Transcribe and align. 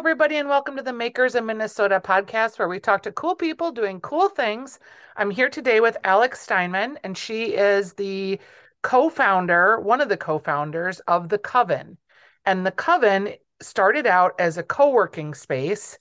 everybody, 0.00 0.36
and 0.38 0.48
welcome 0.48 0.78
to 0.78 0.82
the 0.82 0.94
Makers 0.94 1.34
in 1.34 1.44
Minnesota 1.44 2.00
podcast, 2.02 2.58
where 2.58 2.70
we 2.70 2.80
talk 2.80 3.02
to 3.02 3.12
cool 3.12 3.34
people 3.34 3.70
doing 3.70 4.00
cool 4.00 4.30
things. 4.30 4.78
I'm 5.14 5.30
here 5.30 5.50
today 5.50 5.80
with 5.80 5.98
Alex 6.04 6.40
Steinman, 6.40 6.98
and 7.04 7.18
she 7.18 7.54
is 7.54 7.92
the 7.92 8.40
co 8.80 9.10
founder, 9.10 9.78
one 9.78 10.00
of 10.00 10.08
the 10.08 10.16
co 10.16 10.38
founders 10.38 11.00
of 11.00 11.28
The 11.28 11.36
Coven. 11.36 11.98
And 12.46 12.64
The 12.64 12.70
Coven 12.70 13.34
started 13.60 14.06
out 14.06 14.32
as 14.38 14.56
a 14.56 14.62
co 14.62 14.88
working 14.88 15.34
space. 15.34 15.98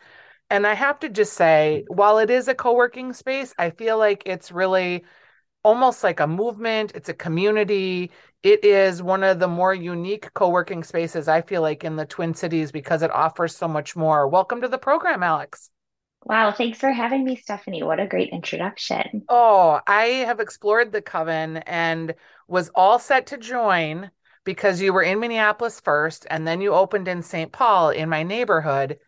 And 0.49 0.65
I 0.65 0.75
have 0.75 0.97
to 0.99 1.09
just 1.09 1.33
say, 1.33 1.83
while 1.89 2.19
it 2.19 2.29
is 2.29 2.47
a 2.47 2.55
co 2.55 2.73
working 2.75 3.11
space, 3.11 3.53
I 3.59 3.69
feel 3.69 3.97
like 3.97 4.23
it's 4.25 4.49
really 4.49 5.03
almost 5.63 6.03
like 6.03 6.19
a 6.19 6.27
movement, 6.27 6.93
it's 6.95 7.09
a 7.09 7.13
community. 7.13 8.11
It 8.43 8.63
is 8.63 9.03
one 9.03 9.23
of 9.23 9.39
the 9.39 9.47
more 9.47 9.73
unique 9.73 10.33
co 10.33 10.49
working 10.49 10.83
spaces, 10.83 11.27
I 11.27 11.41
feel 11.41 11.61
like, 11.61 11.83
in 11.83 11.95
the 11.95 12.05
Twin 12.05 12.33
Cities 12.33 12.71
because 12.71 13.01
it 13.01 13.11
offers 13.11 13.55
so 13.55 13.67
much 13.67 13.95
more. 13.95 14.27
Welcome 14.27 14.61
to 14.61 14.67
the 14.67 14.77
program, 14.77 15.23
Alex. 15.23 15.69
Wow, 16.25 16.51
thanks 16.51 16.79
for 16.79 16.91
having 16.91 17.23
me, 17.23 17.37
Stephanie. 17.37 17.83
What 17.83 17.99
a 17.99 18.07
great 18.07 18.29
introduction. 18.31 19.23
Oh, 19.29 19.79
I 19.87 20.03
have 20.25 20.39
explored 20.39 20.91
the 20.91 21.01
Coven 21.01 21.57
and 21.57 22.13
was 22.47 22.69
all 22.75 22.99
set 22.99 23.27
to 23.27 23.37
join 23.37 24.11
because 24.43 24.81
you 24.81 24.91
were 24.91 25.01
in 25.01 25.19
Minneapolis 25.19 25.79
first 25.79 26.25
and 26.29 26.45
then 26.45 26.61
you 26.61 26.73
opened 26.73 27.07
in 27.07 27.21
St. 27.23 27.51
Paul 27.51 27.91
in 27.91 28.09
my 28.09 28.23
neighborhood. 28.23 28.99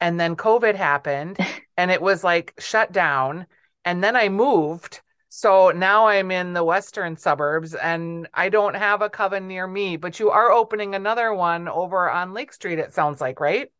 And 0.00 0.18
then 0.18 0.36
COVID 0.36 0.74
happened 0.74 1.38
and 1.76 1.90
it 1.90 2.02
was 2.02 2.24
like 2.24 2.54
shut 2.58 2.92
down. 2.92 3.46
And 3.84 4.02
then 4.02 4.16
I 4.16 4.28
moved 4.28 5.00
so 5.36 5.70
now 5.70 6.06
I'm 6.06 6.30
in 6.30 6.54
the 6.54 6.64
western 6.64 7.18
suburbs 7.18 7.74
and 7.74 8.26
I 8.32 8.48
don't 8.48 8.74
have 8.74 9.02
a 9.02 9.10
coven 9.10 9.46
near 9.46 9.66
me, 9.66 9.98
but 9.98 10.18
you 10.18 10.30
are 10.30 10.50
opening 10.50 10.94
another 10.94 11.34
one 11.34 11.68
over 11.68 12.10
on 12.10 12.32
Lake 12.32 12.54
Street, 12.54 12.78
it 12.78 12.94
sounds 12.94 13.20
like, 13.20 13.38
right? 13.38 13.70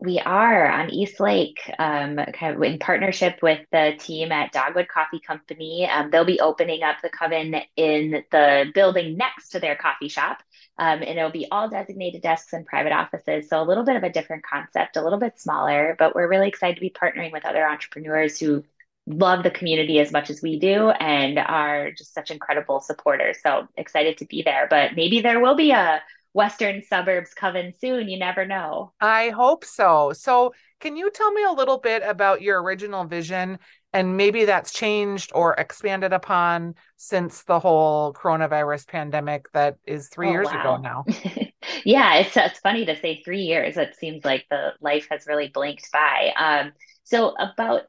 We 0.00 0.18
are 0.18 0.68
on 0.68 0.90
East 0.90 1.20
Lake, 1.20 1.60
um, 1.78 2.16
kind 2.16 2.56
of 2.56 2.62
in 2.64 2.80
partnership 2.80 3.38
with 3.42 3.60
the 3.70 3.94
team 3.96 4.32
at 4.32 4.50
Dogwood 4.50 4.88
Coffee 4.88 5.20
Company. 5.20 5.88
Um, 5.88 6.10
they'll 6.10 6.24
be 6.24 6.40
opening 6.40 6.82
up 6.82 6.96
the 7.00 7.10
coven 7.10 7.54
in 7.76 8.24
the 8.32 8.72
building 8.74 9.16
next 9.16 9.50
to 9.50 9.60
their 9.60 9.76
coffee 9.76 10.08
shop. 10.08 10.42
Um, 10.78 11.00
and 11.02 11.16
it'll 11.16 11.30
be 11.30 11.46
all 11.48 11.70
designated 11.70 12.22
desks 12.22 12.52
and 12.52 12.66
private 12.66 12.92
offices. 12.92 13.48
So 13.48 13.62
a 13.62 13.64
little 13.64 13.84
bit 13.84 13.94
of 13.94 14.02
a 14.02 14.10
different 14.10 14.42
concept, 14.42 14.96
a 14.96 15.02
little 15.02 15.20
bit 15.20 15.38
smaller, 15.38 15.94
but 15.96 16.16
we're 16.16 16.28
really 16.28 16.48
excited 16.48 16.74
to 16.74 16.80
be 16.80 16.90
partnering 16.90 17.30
with 17.30 17.44
other 17.44 17.64
entrepreneurs 17.64 18.40
who 18.40 18.64
love 19.06 19.42
the 19.42 19.50
community 19.50 19.98
as 19.98 20.12
much 20.12 20.30
as 20.30 20.40
we 20.40 20.58
do 20.58 20.90
and 20.90 21.38
are 21.38 21.90
just 21.90 22.14
such 22.14 22.30
incredible 22.30 22.80
supporters. 22.80 23.36
So 23.42 23.68
excited 23.76 24.18
to 24.18 24.24
be 24.26 24.42
there. 24.42 24.66
But 24.68 24.96
maybe 24.96 25.20
there 25.20 25.40
will 25.40 25.56
be 25.56 25.72
a 25.72 26.02
Western 26.32 26.82
suburbs 26.82 27.32
coven 27.32 27.72
soon. 27.80 28.08
You 28.08 28.18
never 28.18 28.44
know. 28.44 28.92
I 29.00 29.30
hope 29.30 29.64
so. 29.64 30.12
So, 30.12 30.52
can 30.80 30.96
you 30.96 31.10
tell 31.10 31.32
me 31.32 31.44
a 31.44 31.52
little 31.52 31.78
bit 31.78 32.02
about 32.04 32.42
your 32.42 32.62
original 32.62 33.04
vision 33.04 33.58
and 33.94 34.16
maybe 34.16 34.44
that's 34.44 34.72
changed 34.72 35.30
or 35.34 35.54
expanded 35.54 36.12
upon 36.12 36.74
since 36.96 37.44
the 37.44 37.60
whole 37.60 38.12
coronavirus 38.12 38.88
pandemic 38.88 39.50
that 39.52 39.76
is 39.86 40.08
three 40.08 40.28
oh, 40.28 40.32
years 40.32 40.48
wow. 40.48 40.60
ago 40.60 40.76
now? 40.76 41.04
yeah, 41.84 42.16
it's, 42.16 42.36
it's 42.36 42.58
funny 42.58 42.84
to 42.84 43.00
say 43.00 43.22
three 43.24 43.42
years. 43.42 43.76
It 43.76 43.94
seems 43.94 44.24
like 44.24 44.44
the 44.50 44.72
life 44.80 45.06
has 45.10 45.26
really 45.26 45.48
blinked 45.48 45.90
by. 45.92 46.32
Um, 46.36 46.72
so, 47.04 47.34
about 47.38 47.82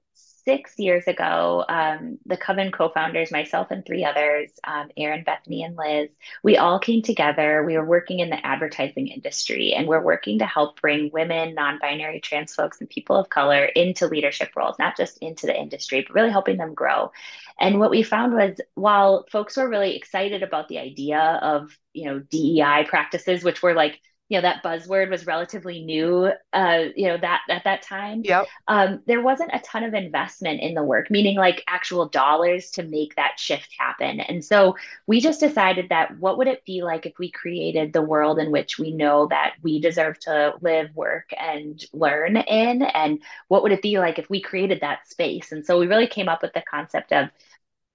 six 0.45 0.77
years 0.77 1.05
ago, 1.07 1.65
um, 1.67 2.19
the 2.25 2.38
Coven 2.38 2.71
co 2.71 2.89
founders, 2.89 3.31
myself 3.31 3.71
and 3.71 3.85
three 3.85 4.05
others, 4.05 4.51
um, 4.63 4.89
Aaron, 4.95 5.23
Bethany, 5.23 5.63
and 5.63 5.75
Liz, 5.75 6.09
we 6.43 6.57
all 6.57 6.79
came 6.79 7.01
together. 7.01 7.63
We 7.66 7.78
were 7.78 7.85
working 7.85 8.19
in 8.19 8.29
the 8.29 8.45
advertising 8.45 9.07
industry 9.07 9.73
and 9.73 9.88
we're 9.88 10.01
working 10.03 10.39
to 10.39 10.45
help 10.45 10.79
bring 10.79 11.09
women, 11.11 11.55
non 11.55 11.79
binary, 11.81 12.22
trans 12.22 12.53
folks, 12.55 12.79
and 12.79 12.89
people 12.89 13.17
of 13.17 13.29
color 13.29 13.66
into 13.66 14.07
leadership 14.07 14.51
roles, 14.55 14.78
not 14.79 14.95
just 14.95 15.17
into 15.19 15.47
the 15.47 15.59
industry, 15.59 16.01
but 16.07 16.13
really 16.13 16.31
helping 16.31 16.57
them 16.57 16.73
grow. 16.73 17.11
And 17.59 17.79
what 17.79 17.91
we 17.91 18.03
found 18.03 18.34
was 18.34 18.59
while 18.75 19.25
folks 19.31 19.57
were 19.57 19.69
really 19.69 19.95
excited 19.95 20.44
about 20.44 20.67
the 20.67 20.79
idea 20.79 21.19
of, 21.41 21.78
you 21.94 22.05
know, 22.05 22.19
DEI 22.19 22.85
practices, 22.88 23.44
which 23.44 23.61
were 23.63 23.73
like, 23.73 24.00
you 24.30 24.38
know 24.38 24.41
that 24.41 24.63
buzzword 24.63 25.09
was 25.09 25.28
relatively 25.28 25.84
new 25.84 26.31
uh 26.53 26.84
you 26.96 27.08
know 27.08 27.18
that 27.18 27.41
at 27.50 27.63
that 27.63 27.81
time. 27.81 28.22
Yep. 28.24 28.47
um 28.68 29.02
there 29.06 29.22
wasn't 29.22 29.52
a 29.53 29.59
ton 29.59 29.84
of 29.84 29.94
investment 29.94 30.62
in 30.62 30.74
the 30.74 30.84
work 30.84 31.12
meaning 31.12 31.38
like 31.38 31.63
actual 31.68 32.08
dollars 32.09 32.72
to 32.72 32.84
make 32.84 33.16
that 33.16 33.40
shift 33.40 33.69
happen. 33.78 34.19
And 34.19 34.44
so 34.44 34.75
we 35.08 35.22
just 35.22 35.40
decided 35.40 35.90
that 35.90 36.18
what 36.19 36.38
would 36.38 36.47
it 36.47 36.66
be 36.66 36.81
like 36.81 37.06
if 37.06 37.18
we 37.19 37.30
created 37.31 37.94
the 37.94 38.02
world 38.02 38.40
in 38.40 38.52
which 38.52 38.80
we 38.80 38.91
know 38.91 39.28
that 39.28 39.56
we 39.62 39.80
deserve 39.80 40.19
to 40.22 40.53
live 40.62 40.96
work 40.96 41.30
and 41.38 41.84
learn 41.94 42.38
in? 42.38 42.81
And 42.81 43.22
what 43.47 43.64
would 43.64 43.72
it 43.72 43.81
be 43.81 44.00
like 44.00 44.19
if 44.19 44.30
we 44.30 44.41
created 44.41 44.81
that 44.81 45.08
space? 45.08 45.52
And 45.52 45.66
so 45.66 45.80
we 45.80 45.88
really 45.88 46.08
came 46.08 46.30
up 46.30 46.41
with 46.41 46.53
the 46.53 46.64
concept 46.69 47.14
of 47.14 47.30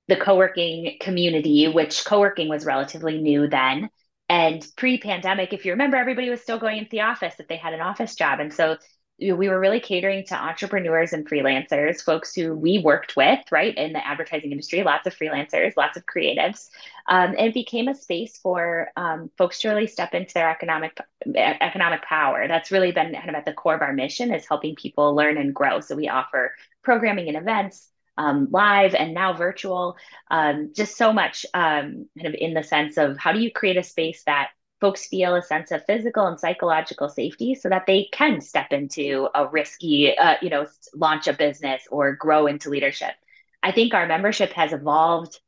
the 0.09 0.17
co-working 0.17 0.97
community 1.01 1.69
which 1.69 2.05
co-working 2.05 2.49
was 2.49 2.67
relatively 2.67 3.19
new 3.19 3.47
then 3.49 3.89
and 4.31 4.65
pre-pandemic, 4.77 5.53
if 5.53 5.65
you 5.65 5.73
remember, 5.73 5.97
everybody 5.97 6.31
was 6.31 6.41
still 6.41 6.61
going 6.61 6.79
into 6.79 6.91
the 6.91 7.01
office 7.01 7.35
if 7.41 7.49
they 7.49 7.57
had 7.57 7.75
an 7.75 7.81
office 7.81 8.15
job. 8.15 8.39
And 8.39 8.55
so 8.55 8.77
we 9.19 9.49
were 9.49 9.59
really 9.59 9.81
catering 9.81 10.25
to 10.27 10.37
entrepreneurs 10.37 11.13
and 11.13 11.29
freelancers, 11.29 12.01
folks 12.01 12.33
who 12.33 12.55
we 12.55 12.79
worked 12.79 13.17
with, 13.17 13.41
right, 13.51 13.77
in 13.77 13.93
the 13.93 14.07
advertising 14.07 14.53
industry, 14.53 14.85
lots 14.85 15.05
of 15.09 15.17
freelancers, 15.17 15.77
lots 15.77 15.97
of 15.97 16.05
creatives. 16.07 16.69
Um, 17.09 17.31
and 17.31 17.49
it 17.49 17.55
became 17.55 17.89
a 17.89 17.95
space 17.95 18.39
for 18.39 18.91
um, 18.97 19.33
folks 19.37 19.59
to 19.61 19.69
really 19.69 19.89
step 19.89 20.15
into 20.15 20.33
their 20.35 20.49
economic 20.49 20.97
economic 21.35 22.03
power. 22.03 22.47
That's 22.47 22.71
really 22.71 22.93
been 22.93 23.13
kind 23.13 23.31
of 23.31 23.35
at 23.35 23.45
the 23.45 23.53
core 23.53 23.75
of 23.75 23.83
our 23.83 23.93
mission 23.93 24.33
is 24.33 24.47
helping 24.47 24.77
people 24.77 25.17
learn 25.17 25.39
and 25.39 25.53
grow. 25.53 25.81
So 25.81 25.97
we 25.97 26.09
offer 26.09 26.55
programming 26.85 27.27
and 27.27 27.37
events, 27.37 27.89
um, 28.16 28.48
live 28.50 28.94
and 28.94 29.15
now 29.15 29.32
virtual. 29.32 29.97
Um, 30.31 30.72
just 30.75 30.97
so 30.97 31.12
much 31.12 31.47
um, 31.54 32.09
kind 32.19 32.26
of 32.26 32.34
in 32.34 32.54
the 32.54 32.62
sense 32.62 32.97
of 32.97 33.19
how 33.19 33.32
do 33.32 33.41
you 33.41 33.50
create 33.50 33.76
a 33.76 33.82
space 33.82 34.22
that 34.25 34.50
folks 34.81 35.06
feel 35.06 35.34
a 35.34 35.43
sense 35.43 35.71
of 35.71 35.84
physical 35.84 36.26
and 36.26 36.41
psychological 36.41 37.09
safety 37.09 37.54
so 37.54 37.69
that 37.69 37.87
they 37.87 38.09
can 38.12 38.41
step 38.41 38.72
into 38.72 39.28
a 39.34 39.47
risky, 39.47 40.16
uh, 40.16 40.37
you 40.41 40.48
know, 40.48 40.66
launch 40.94 41.28
a 41.28 41.32
business 41.34 41.82
or 41.91 42.15
grow 42.15 42.47
into 42.47 42.71
leadership. 42.71 43.12
I 43.62 43.72
think 43.72 43.93
our 43.93 44.06
membership 44.06 44.53
has 44.54 44.72
evolved 44.72 45.38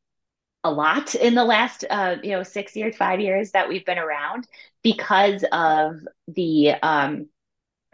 a 0.64 0.70
lot 0.70 1.14
in 1.14 1.34
the 1.34 1.44
last 1.44 1.84
uh, 1.90 2.16
you 2.22 2.30
know 2.30 2.42
six 2.42 2.76
years 2.76 2.96
five 2.96 3.20
years 3.20 3.50
that 3.50 3.68
we've 3.68 3.84
been 3.84 3.98
around 3.98 4.46
because 4.82 5.44
of 5.50 5.96
the 6.28 6.70
um, 6.82 7.26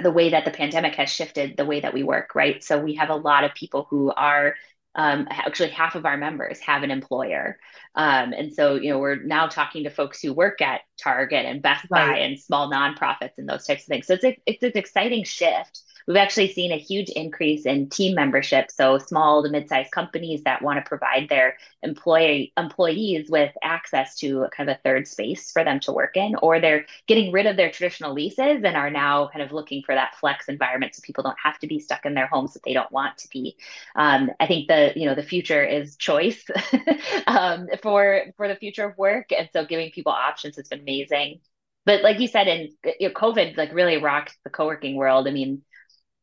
the 0.03 0.11
way 0.11 0.31
that 0.31 0.45
the 0.45 0.51
pandemic 0.51 0.95
has 0.95 1.11
shifted 1.11 1.57
the 1.57 1.65
way 1.65 1.81
that 1.81 1.95
we 1.95 2.03
work, 2.03 2.35
right? 2.35 2.63
So 2.63 2.79
we 2.79 2.95
have 2.95 3.11
a 3.11 3.17
lot 3.17 3.45
of 3.45 3.55
people 3.55 3.87
who 3.91 4.13
are 4.13 4.55
um, 4.95 5.29
actually 5.31 5.71
half 5.71 5.95
of 5.95 6.07
our 6.07 6.17
members 6.17 6.61
have 6.61 6.83
an 6.83 6.91
employer. 6.91 7.59
Um, 7.95 8.33
and 8.33 8.53
so, 8.53 8.75
you 8.75 8.91
know, 8.91 8.99
we're 8.99 9.23
now 9.23 9.47
talking 9.47 9.85
to 9.85 9.91
folks 9.91 10.21
who 10.21 10.33
work 10.33 10.61
at 10.61 10.81
Target 11.01 11.47
and 11.47 11.63
Best 11.63 11.87
right. 11.91 12.11
Buy 12.11 12.19
and 12.19 12.39
small 12.39 12.71
nonprofits 12.71 13.39
and 13.39 13.49
those 13.49 13.65
types 13.65 13.83
of 13.83 13.87
things. 13.87 14.07
So 14.07 14.15
it's 14.15 14.25
a, 14.25 14.39
it's 14.47 14.63
an 14.63 14.73
exciting 14.75 15.25
shift 15.25 15.83
We've 16.09 16.17
actually 16.17 16.55
seen 16.55 16.73
a 16.73 16.79
huge 16.79 17.11
increase 17.11 17.67
in 17.67 17.91
team 17.91 18.15
membership. 18.15 18.71
So 18.71 18.97
small 18.97 19.43
to 19.43 19.51
mid-sized 19.51 19.91
companies 19.91 20.43
that 20.45 20.63
want 20.63 20.83
to 20.83 20.89
provide 20.89 21.29
their 21.29 21.59
employee 21.83 22.55
employees 22.57 23.29
with 23.29 23.53
access 23.63 24.17
to 24.21 24.47
kind 24.57 24.71
of 24.71 24.77
a 24.77 24.81
third 24.83 25.07
space 25.07 25.53
for 25.53 25.65
them 25.65 25.81
to 25.81 25.93
work 25.93 26.17
in, 26.17 26.35
or 26.37 26.61
they're 26.61 26.87
getting 27.07 27.31
rid 27.31 27.45
of 27.45 27.59
their 27.59 27.71
traditional 27.71 28.15
leases 28.15 28.65
and 28.65 28.75
are 28.75 28.89
now 28.89 29.29
kind 29.29 29.43
of 29.43 29.53
looking 29.53 29.83
for 29.83 29.95
that 29.95 30.15
flex 30.17 30.49
environment 30.49 30.95
so 30.95 31.03
people 31.05 31.23
don't 31.23 31.37
have 31.45 31.59
to 31.59 31.67
be 31.67 31.79
stuck 31.79 32.07
in 32.07 32.15
their 32.15 32.27
homes 32.27 32.55
that 32.55 32.63
they 32.65 32.73
don't 32.73 32.91
want 32.91 33.19
to 33.19 33.29
be. 33.29 33.55
Um, 33.95 34.31
I 34.41 34.47
think 34.47 34.69
the 34.69 34.95
you 34.97 35.05
know 35.05 35.15
the 35.15 35.23
future 35.23 35.63
is 35.63 35.97
choice 35.97 36.43
um, 37.27 37.69
for 37.83 38.23
for 38.39 38.49
the 38.49 38.57
future 38.57 38.87
of 38.87 38.97
work, 38.97 39.31
and 39.31 39.51
so 39.53 39.67
giving 39.67 39.91
people 39.91 40.13
options 40.13 40.57
has 40.57 40.69
been 40.69 40.81
amazing 40.81 41.41
but 41.85 42.03
like 42.03 42.21
you 42.21 42.29
said, 42.29 42.49
in 42.49 42.69
you 43.01 43.09
know, 43.09 43.15
COVID, 43.15 43.57
like 43.57 43.73
really 43.73 43.97
rocked 43.97 44.37
the 44.45 44.51
co-working 44.51 44.95
world. 44.97 45.27
I 45.27 45.31
mean, 45.31 45.63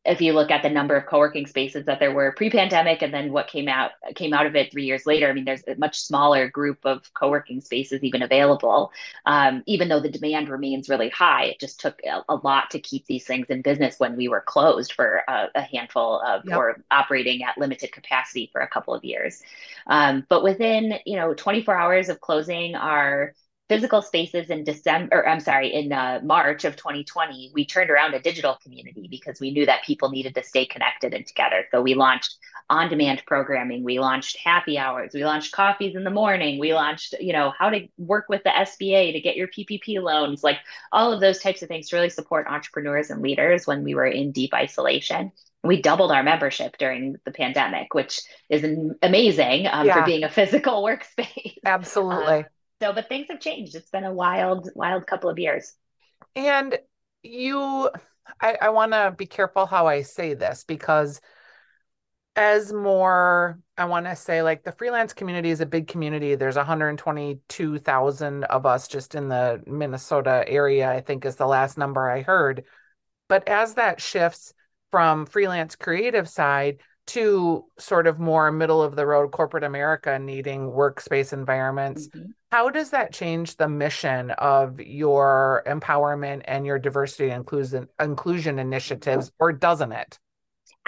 if 0.06 0.20
you 0.20 0.32
look 0.32 0.50
at 0.50 0.62
the 0.62 0.70
number 0.70 0.96
of 0.96 1.06
co-working 1.06 1.46
spaces 1.46 1.84
that 1.86 1.98
there 1.98 2.14
were 2.14 2.32
pre-pandemic 2.32 3.02
and 3.02 3.12
then 3.12 3.32
what 3.32 3.48
came 3.48 3.68
out 3.68 3.90
came 4.14 4.32
out 4.32 4.46
of 4.46 4.54
it 4.54 4.70
three 4.70 4.84
years 4.84 5.04
later 5.06 5.28
i 5.28 5.32
mean 5.32 5.44
there's 5.44 5.66
a 5.66 5.74
much 5.76 6.00
smaller 6.00 6.48
group 6.48 6.78
of 6.84 7.12
co-working 7.14 7.60
spaces 7.60 8.02
even 8.02 8.22
available 8.22 8.92
um, 9.26 9.62
even 9.66 9.88
though 9.88 10.00
the 10.00 10.08
demand 10.08 10.48
remains 10.48 10.88
really 10.88 11.08
high 11.08 11.44
it 11.44 11.60
just 11.60 11.80
took 11.80 12.00
a, 12.04 12.22
a, 12.28 12.36
lot 12.36 12.70
to 12.70 12.78
keep 12.78 13.04
these 13.06 13.24
things 13.24 13.46
in 13.48 13.62
business 13.62 13.98
when 13.98 14.16
we 14.16 14.28
were 14.28 14.40
closed 14.40 14.92
for 14.92 15.22
a, 15.28 15.46
a 15.54 15.62
handful 15.62 16.20
of 16.20 16.42
yep. 16.44 16.56
or 16.56 16.82
operating 16.90 17.42
at 17.42 17.58
limited 17.58 17.90
capacity 17.90 18.48
for 18.52 18.60
a 18.60 18.68
couple 18.68 18.94
of 18.94 19.04
years 19.04 19.42
um, 19.86 20.24
but 20.28 20.42
within 20.42 20.94
you 21.04 21.16
know 21.16 21.34
24 21.34 21.74
hours 21.74 22.08
of 22.08 22.20
closing 22.20 22.74
our 22.74 23.34
physical 23.68 24.00
spaces 24.00 24.48
in 24.50 24.64
December, 24.64 25.16
or 25.16 25.28
I'm 25.28 25.40
sorry, 25.40 25.72
in 25.74 25.92
uh, 25.92 26.20
March 26.22 26.64
of 26.64 26.76
2020, 26.76 27.50
we 27.52 27.66
turned 27.66 27.90
around 27.90 28.14
a 28.14 28.20
digital 28.20 28.56
community 28.62 29.08
because 29.10 29.40
we 29.40 29.50
knew 29.50 29.66
that 29.66 29.84
people 29.84 30.10
needed 30.10 30.34
to 30.36 30.42
stay 30.44 30.66
connected 30.66 31.12
and 31.14 31.26
together. 31.26 31.64
So 31.70 31.82
we 31.82 31.94
launched 31.94 32.36
on 32.70 32.88
demand 32.88 33.22
programming. 33.26 33.82
We 33.82 33.98
launched 33.98 34.36
happy 34.42 34.78
hours. 34.78 35.12
We 35.14 35.24
launched 35.24 35.52
coffees 35.52 35.96
in 35.96 36.04
the 36.04 36.10
morning. 36.10 36.58
We 36.58 36.74
launched, 36.74 37.14
you 37.20 37.32
know, 37.32 37.52
how 37.58 37.70
to 37.70 37.88
work 37.98 38.26
with 38.28 38.44
the 38.44 38.50
SBA 38.50 39.12
to 39.12 39.20
get 39.20 39.36
your 39.36 39.48
PPP 39.48 40.00
loans, 40.00 40.44
like 40.44 40.58
all 40.92 41.12
of 41.12 41.20
those 41.20 41.40
types 41.40 41.62
of 41.62 41.68
things 41.68 41.88
to 41.88 41.96
really 41.96 42.10
support 42.10 42.46
entrepreneurs 42.48 43.10
and 43.10 43.22
leaders 43.22 43.66
when 43.66 43.82
we 43.82 43.94
were 43.94 44.06
in 44.06 44.32
deep 44.32 44.54
isolation. 44.54 45.32
We 45.64 45.82
doubled 45.82 46.12
our 46.12 46.22
membership 46.22 46.76
during 46.78 47.16
the 47.24 47.32
pandemic, 47.32 47.94
which 47.94 48.20
is 48.48 48.64
amazing 49.02 49.66
um, 49.66 49.86
yeah. 49.86 49.94
for 49.94 50.06
being 50.06 50.22
a 50.22 50.28
physical 50.28 50.82
workspace. 50.84 51.56
Absolutely. 51.64 52.26
Uh, 52.26 52.42
so, 52.80 52.92
but 52.92 53.08
things 53.08 53.26
have 53.30 53.40
changed. 53.40 53.74
It's 53.74 53.90
been 53.90 54.04
a 54.04 54.12
wild, 54.12 54.70
wild 54.74 55.06
couple 55.06 55.30
of 55.30 55.38
years. 55.38 55.72
And 56.34 56.78
you, 57.22 57.90
I, 58.40 58.56
I 58.60 58.68
want 58.70 58.92
to 58.92 59.14
be 59.16 59.26
careful 59.26 59.66
how 59.66 59.86
I 59.86 60.02
say 60.02 60.34
this 60.34 60.64
because 60.66 61.20
as 62.36 62.72
more 62.72 63.58
i 63.78 63.84
want 63.86 64.06
to 64.06 64.14
say 64.14 64.42
like 64.42 64.62
the 64.62 64.72
freelance 64.72 65.14
community 65.14 65.50
is 65.50 65.62
a 65.62 65.66
big 65.66 65.88
community 65.88 66.34
there's 66.34 66.56
122000 66.56 68.44
of 68.44 68.66
us 68.66 68.88
just 68.88 69.14
in 69.14 69.28
the 69.28 69.62
minnesota 69.66 70.44
area 70.46 70.90
i 70.90 71.00
think 71.00 71.24
is 71.24 71.36
the 71.36 71.46
last 71.46 71.78
number 71.78 72.10
i 72.10 72.20
heard 72.20 72.64
but 73.28 73.48
as 73.48 73.74
that 73.74 74.00
shifts 74.02 74.52
from 74.90 75.24
freelance 75.24 75.76
creative 75.76 76.28
side 76.28 76.78
to 77.06 77.64
sort 77.78 78.06
of 78.06 78.18
more 78.18 78.50
middle 78.50 78.82
of 78.82 78.96
the 78.96 79.06
road 79.06 79.30
corporate 79.32 79.64
america 79.64 80.18
needing 80.18 80.70
workspace 80.70 81.32
environments 81.32 82.08
mm-hmm. 82.08 82.30
how 82.50 82.68
does 82.68 82.90
that 82.90 83.12
change 83.12 83.56
the 83.56 83.68
mission 83.68 84.30
of 84.32 84.80
your 84.80 85.62
empowerment 85.66 86.42
and 86.46 86.66
your 86.66 86.78
diversity 86.78 87.30
and 87.30 87.40
inclusion 87.40 87.88
inclusion 88.00 88.58
initiatives 88.58 89.30
or 89.38 89.52
doesn't 89.52 89.92
it 89.92 90.18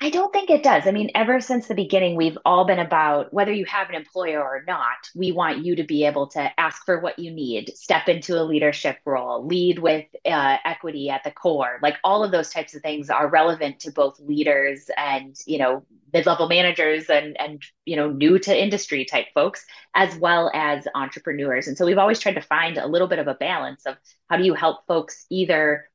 I 0.00 0.10
don't 0.10 0.32
think 0.32 0.48
it 0.48 0.62
does. 0.62 0.86
I 0.86 0.92
mean, 0.92 1.10
ever 1.16 1.40
since 1.40 1.66
the 1.66 1.74
beginning, 1.74 2.14
we've 2.14 2.38
all 2.44 2.64
been 2.64 2.78
about 2.78 3.32
whether 3.32 3.50
you 3.52 3.64
have 3.64 3.88
an 3.88 3.96
employer 3.96 4.40
or 4.40 4.62
not, 4.64 5.10
we 5.16 5.32
want 5.32 5.64
you 5.64 5.74
to 5.74 5.82
be 5.82 6.06
able 6.06 6.28
to 6.28 6.60
ask 6.60 6.84
for 6.84 7.00
what 7.00 7.18
you 7.18 7.32
need, 7.32 7.76
step 7.76 8.08
into 8.08 8.40
a 8.40 8.44
leadership 8.44 8.98
role, 9.04 9.44
lead 9.44 9.80
with 9.80 10.06
uh, 10.24 10.56
equity 10.64 11.10
at 11.10 11.24
the 11.24 11.32
core. 11.32 11.80
Like 11.82 11.96
all 12.04 12.22
of 12.22 12.30
those 12.30 12.50
types 12.50 12.76
of 12.76 12.82
things 12.82 13.10
are 13.10 13.26
relevant 13.26 13.80
to 13.80 13.90
both 13.90 14.20
leaders 14.20 14.88
and, 14.96 15.34
you 15.46 15.58
know, 15.58 15.84
mid-level 16.12 16.48
managers 16.48 17.10
and 17.10 17.38
and 17.38 17.62
you 17.84 17.94
know 17.94 18.10
new 18.10 18.38
to 18.38 18.58
industry 18.58 19.04
type 19.04 19.26
folks 19.34 19.66
as 19.94 20.16
well 20.16 20.50
as 20.54 20.88
entrepreneurs 20.94 21.68
and 21.68 21.76
so 21.76 21.84
we've 21.84 21.98
always 21.98 22.18
tried 22.18 22.34
to 22.34 22.40
find 22.40 22.78
a 22.78 22.86
little 22.86 23.08
bit 23.08 23.18
of 23.18 23.28
a 23.28 23.34
balance 23.34 23.84
of 23.84 23.94
how 24.30 24.38
do 24.38 24.44
you 24.44 24.54
help 24.54 24.86
folks 24.86 25.26
either 25.28 25.86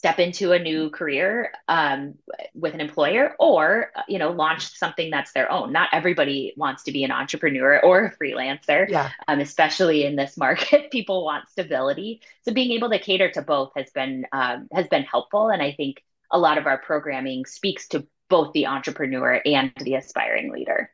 step 0.00 0.18
into 0.18 0.52
a 0.52 0.58
new 0.58 0.88
career 0.88 1.52
um, 1.68 2.14
with 2.54 2.72
an 2.72 2.80
employer 2.80 3.36
or 3.38 3.92
you 4.08 4.18
know 4.18 4.30
launch 4.30 4.74
something 4.78 5.10
that's 5.10 5.32
their 5.32 5.52
own. 5.52 5.72
Not 5.72 5.90
everybody 5.92 6.54
wants 6.56 6.84
to 6.84 6.92
be 6.92 7.04
an 7.04 7.10
entrepreneur 7.10 7.78
or 7.80 8.06
a 8.06 8.16
freelancer 8.16 8.88
yeah. 8.88 9.10
um, 9.28 9.40
especially 9.40 10.06
in 10.06 10.16
this 10.16 10.38
market. 10.38 10.90
People 10.90 11.22
want 11.22 11.50
stability. 11.50 12.22
So 12.46 12.54
being 12.54 12.72
able 12.72 12.88
to 12.88 12.98
cater 12.98 13.30
to 13.32 13.42
both 13.42 13.72
has 13.76 13.90
been 13.90 14.24
um, 14.32 14.68
has 14.72 14.88
been 14.88 15.02
helpful. 15.02 15.50
And 15.50 15.60
i 15.60 15.72
think 15.72 16.02
a 16.30 16.38
lot 16.38 16.56
of 16.56 16.66
our 16.66 16.78
programming 16.78 17.44
speaks 17.44 17.88
to 17.88 18.06
both 18.30 18.54
the 18.54 18.68
entrepreneur 18.68 19.42
and 19.44 19.70
the 19.82 19.96
aspiring 19.96 20.50
leader. 20.50 20.90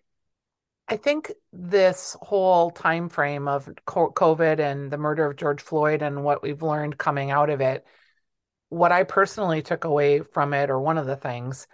I 0.89 0.97
think 0.97 1.31
this 1.53 2.17
whole 2.23 2.73
time 2.73 3.09
frame 3.09 3.47
of 3.47 3.69
COVID 3.87 4.59
and 4.59 4.91
the 4.91 4.99
murder 4.99 5.27
of 5.27 5.37
George 5.37 5.63
Floyd 5.63 6.03
and 6.03 6.25
what 6.25 6.43
we've 6.43 6.63
learned 6.63 6.99
coming 6.99 7.31
out 7.31 7.51
of 7.51 7.61
it 7.61 7.87
what 8.69 8.93
I 8.93 9.05
personally 9.05 9.63
took 9.63 9.85
away 9.85 10.21
from 10.21 10.53
it, 10.55 10.71
or 10.71 10.81
one 10.81 10.99
of 10.99 11.07
the 11.07 11.17
things, 11.17 11.67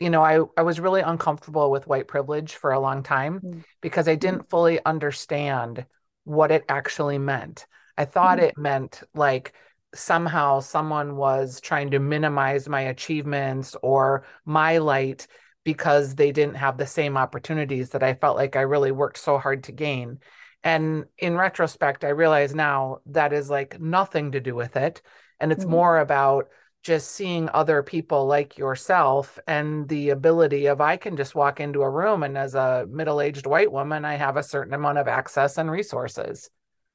you 0.00 0.10
know, 0.10 0.22
I, 0.22 0.40
I 0.56 0.62
was 0.62 0.80
really 0.80 1.00
uncomfortable 1.00 1.70
with 1.70 1.86
white 1.86 2.08
privilege 2.08 2.54
for 2.54 2.72
a 2.72 2.80
long 2.80 3.02
time 3.02 3.40
mm-hmm. 3.40 3.60
because 3.80 4.08
I 4.08 4.14
didn't 4.14 4.42
mm. 4.42 4.50
fully 4.50 4.84
understand 4.84 5.84
what 6.24 6.50
it 6.50 6.64
actually 6.68 7.18
meant. 7.18 7.66
I 7.96 8.04
thought 8.04 8.38
mm-hmm. 8.38 8.46
it 8.46 8.58
meant 8.58 9.02
like 9.14 9.54
somehow 9.94 10.60
someone 10.60 11.16
was 11.16 11.60
trying 11.60 11.90
to 11.90 11.98
minimize 11.98 12.68
my 12.68 12.82
achievements 12.82 13.74
or 13.82 14.24
my 14.44 14.78
light 14.78 15.26
because 15.64 16.14
they 16.14 16.30
didn't 16.30 16.56
have 16.56 16.78
the 16.78 16.86
same 16.86 17.16
opportunities 17.16 17.90
that 17.90 18.02
I 18.02 18.14
felt 18.14 18.36
like 18.36 18.56
I 18.56 18.62
really 18.62 18.92
worked 18.92 19.18
so 19.18 19.38
hard 19.38 19.64
to 19.64 19.72
gain. 19.72 20.20
And 20.62 21.06
in 21.18 21.36
retrospect, 21.36 22.04
I 22.04 22.08
realize 22.08 22.54
now 22.54 22.98
that 23.06 23.32
is 23.32 23.50
like 23.50 23.80
nothing 23.80 24.32
to 24.32 24.40
do 24.40 24.54
with 24.54 24.76
it 24.76 25.02
and 25.40 25.52
it's 25.52 25.62
mm-hmm. 25.62 25.72
more 25.72 25.98
about 25.98 26.48
just 26.82 27.10
seeing 27.10 27.48
other 27.52 27.82
people 27.82 28.26
like 28.26 28.56
yourself 28.56 29.38
and 29.46 29.88
the 29.88 30.10
ability 30.10 30.66
of 30.66 30.80
I 30.80 30.96
can 30.96 31.16
just 31.16 31.34
walk 31.34 31.60
into 31.60 31.82
a 31.82 31.90
room 31.90 32.22
and 32.22 32.38
as 32.38 32.54
a 32.54 32.86
middle-aged 32.88 33.46
white 33.46 33.70
woman 33.70 34.04
I 34.04 34.14
have 34.14 34.36
a 34.36 34.42
certain 34.42 34.74
amount 34.74 34.98
of 34.98 35.08
access 35.08 35.58
and 35.58 35.70
resources. 35.70 36.48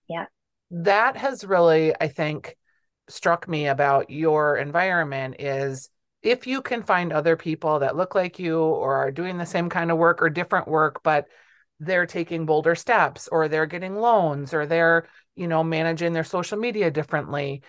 Yeah. 0.07 0.25
That 0.71 1.17
has 1.17 1.43
really 1.43 1.93
I 1.99 2.07
think 2.07 2.55
struck 3.09 3.47
me 3.47 3.67
about 3.67 4.09
your 4.09 4.57
environment 4.57 5.35
is 5.39 5.89
if 6.21 6.47
you 6.47 6.61
can 6.61 6.83
find 6.83 7.11
other 7.11 7.35
people 7.35 7.79
that 7.79 7.97
look 7.97 8.15
like 8.15 8.39
you 8.39 8.59
or 8.59 8.95
are 8.95 9.11
doing 9.11 9.37
the 9.37 9.45
same 9.45 9.69
kind 9.69 9.91
of 9.91 9.97
work 9.97 10.21
or 10.21 10.29
different 10.29 10.67
work 10.67 11.03
but 11.03 11.27
they're 11.81 12.05
taking 12.05 12.45
bolder 12.45 12.75
steps 12.75 13.27
or 13.29 13.47
they're 13.47 13.65
getting 13.65 13.95
loans 13.95 14.53
or 14.53 14.65
they're 14.65 15.05
you 15.35 15.47
know 15.47 15.63
managing 15.63 16.13
their 16.13 16.23
social 16.23 16.57
media 16.57 16.89
differently 16.89 17.61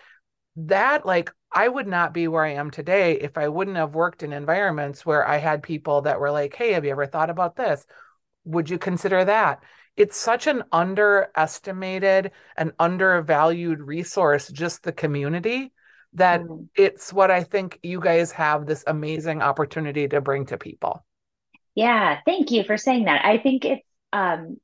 that 0.56 1.04
like 1.04 1.32
I 1.52 1.68
would 1.68 1.86
not 1.86 2.12
be 2.12 2.28
where 2.28 2.44
I 2.44 2.54
am 2.54 2.70
today 2.70 3.14
if 3.14 3.38
I 3.38 3.48
wouldn't 3.48 3.76
have 3.76 3.94
worked 3.94 4.22
in 4.22 4.32
environments 4.32 5.06
where 5.06 5.26
I 5.26 5.38
had 5.38 5.62
people 5.62 6.02
that 6.02 6.20
were 6.20 6.30
like, 6.30 6.54
"Hey, 6.54 6.72
have 6.72 6.84
you 6.84 6.90
ever 6.90 7.06
thought 7.06 7.30
about 7.30 7.56
this? 7.56 7.86
Would 8.44 8.70
you 8.70 8.78
consider 8.78 9.24
that?" 9.24 9.62
It's 9.96 10.16
such 10.16 10.46
an 10.48 10.64
underestimated 10.72 12.32
and 12.56 12.72
undervalued 12.78 13.80
resource 13.80 14.48
just 14.48 14.82
the 14.82 14.92
community 14.92 15.72
that 16.14 16.40
mm. 16.42 16.68
it's 16.74 17.12
what 17.12 17.30
I 17.30 17.42
think 17.42 17.78
you 17.82 18.00
guys 18.00 18.32
have 18.32 18.66
this 18.66 18.84
amazing 18.86 19.42
opportunity 19.42 20.08
to 20.08 20.20
bring 20.20 20.46
to 20.46 20.58
people. 20.58 21.04
Yeah, 21.74 22.20
thank 22.24 22.50
you 22.50 22.64
for 22.64 22.76
saying 22.76 23.04
that. 23.04 23.24
I 23.24 23.38
think 23.38 23.64
it's 23.64 23.86
um 24.12 24.58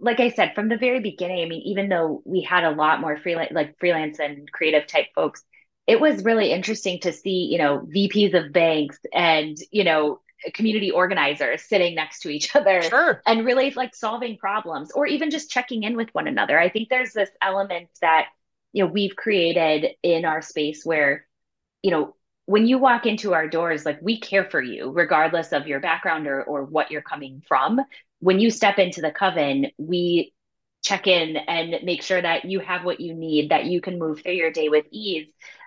like 0.00 0.20
I 0.20 0.30
said, 0.30 0.54
from 0.54 0.68
the 0.68 0.76
very 0.76 1.00
beginning, 1.00 1.44
I 1.44 1.48
mean, 1.48 1.62
even 1.62 1.88
though 1.88 2.22
we 2.24 2.42
had 2.42 2.64
a 2.64 2.70
lot 2.70 3.00
more 3.00 3.16
freelance, 3.16 3.52
like 3.52 3.78
freelance 3.78 4.18
and 4.18 4.50
creative 4.50 4.86
type 4.86 5.06
folks, 5.14 5.42
it 5.86 6.00
was 6.00 6.24
really 6.24 6.52
interesting 6.52 7.00
to 7.00 7.12
see, 7.12 7.48
you 7.50 7.58
know, 7.58 7.86
VPs 7.94 8.34
of 8.34 8.52
banks 8.52 8.98
and, 9.12 9.56
you 9.70 9.84
know, 9.84 10.20
community 10.54 10.90
organizers 10.90 11.62
sitting 11.62 11.94
next 11.94 12.20
to 12.20 12.28
each 12.28 12.54
other 12.56 12.82
sure. 12.82 13.22
and 13.26 13.44
really 13.44 13.70
like 13.72 13.94
solving 13.94 14.36
problems 14.36 14.90
or 14.92 15.06
even 15.06 15.30
just 15.30 15.50
checking 15.50 15.82
in 15.82 15.96
with 15.96 16.08
one 16.12 16.28
another. 16.28 16.58
I 16.58 16.68
think 16.68 16.88
there's 16.88 17.12
this 17.12 17.30
element 17.40 17.88
that, 18.00 18.28
you 18.72 18.84
know, 18.84 18.90
we've 18.90 19.16
created 19.16 19.92
in 20.02 20.24
our 20.24 20.42
space 20.42 20.84
where, 20.84 21.26
you 21.82 21.90
know, 21.90 22.14
when 22.46 22.66
you 22.66 22.78
walk 22.78 23.06
into 23.06 23.34
our 23.34 23.48
doors, 23.48 23.86
like 23.86 24.00
we 24.02 24.18
care 24.18 24.44
for 24.44 24.60
you, 24.60 24.90
regardless 24.90 25.52
of 25.52 25.68
your 25.68 25.80
background 25.80 26.26
or, 26.26 26.42
or 26.42 26.64
what 26.64 26.90
you're 26.90 27.02
coming 27.02 27.42
from 27.46 27.80
when 28.22 28.38
you 28.38 28.50
step 28.50 28.78
into 28.78 29.00
the 29.00 29.10
coven, 29.10 29.66
we 29.78 30.32
check 30.82 31.08
in 31.08 31.36
and 31.36 31.84
make 31.84 32.02
sure 32.02 32.22
that 32.22 32.44
you 32.44 32.60
have 32.60 32.84
what 32.84 33.00
you 33.00 33.14
need, 33.14 33.50
that 33.50 33.64
you 33.64 33.80
can 33.80 33.98
move 33.98 34.22
through 34.22 34.34
your 34.34 34.52
day 34.52 34.68
with 34.68 34.86
ease. 34.92 35.26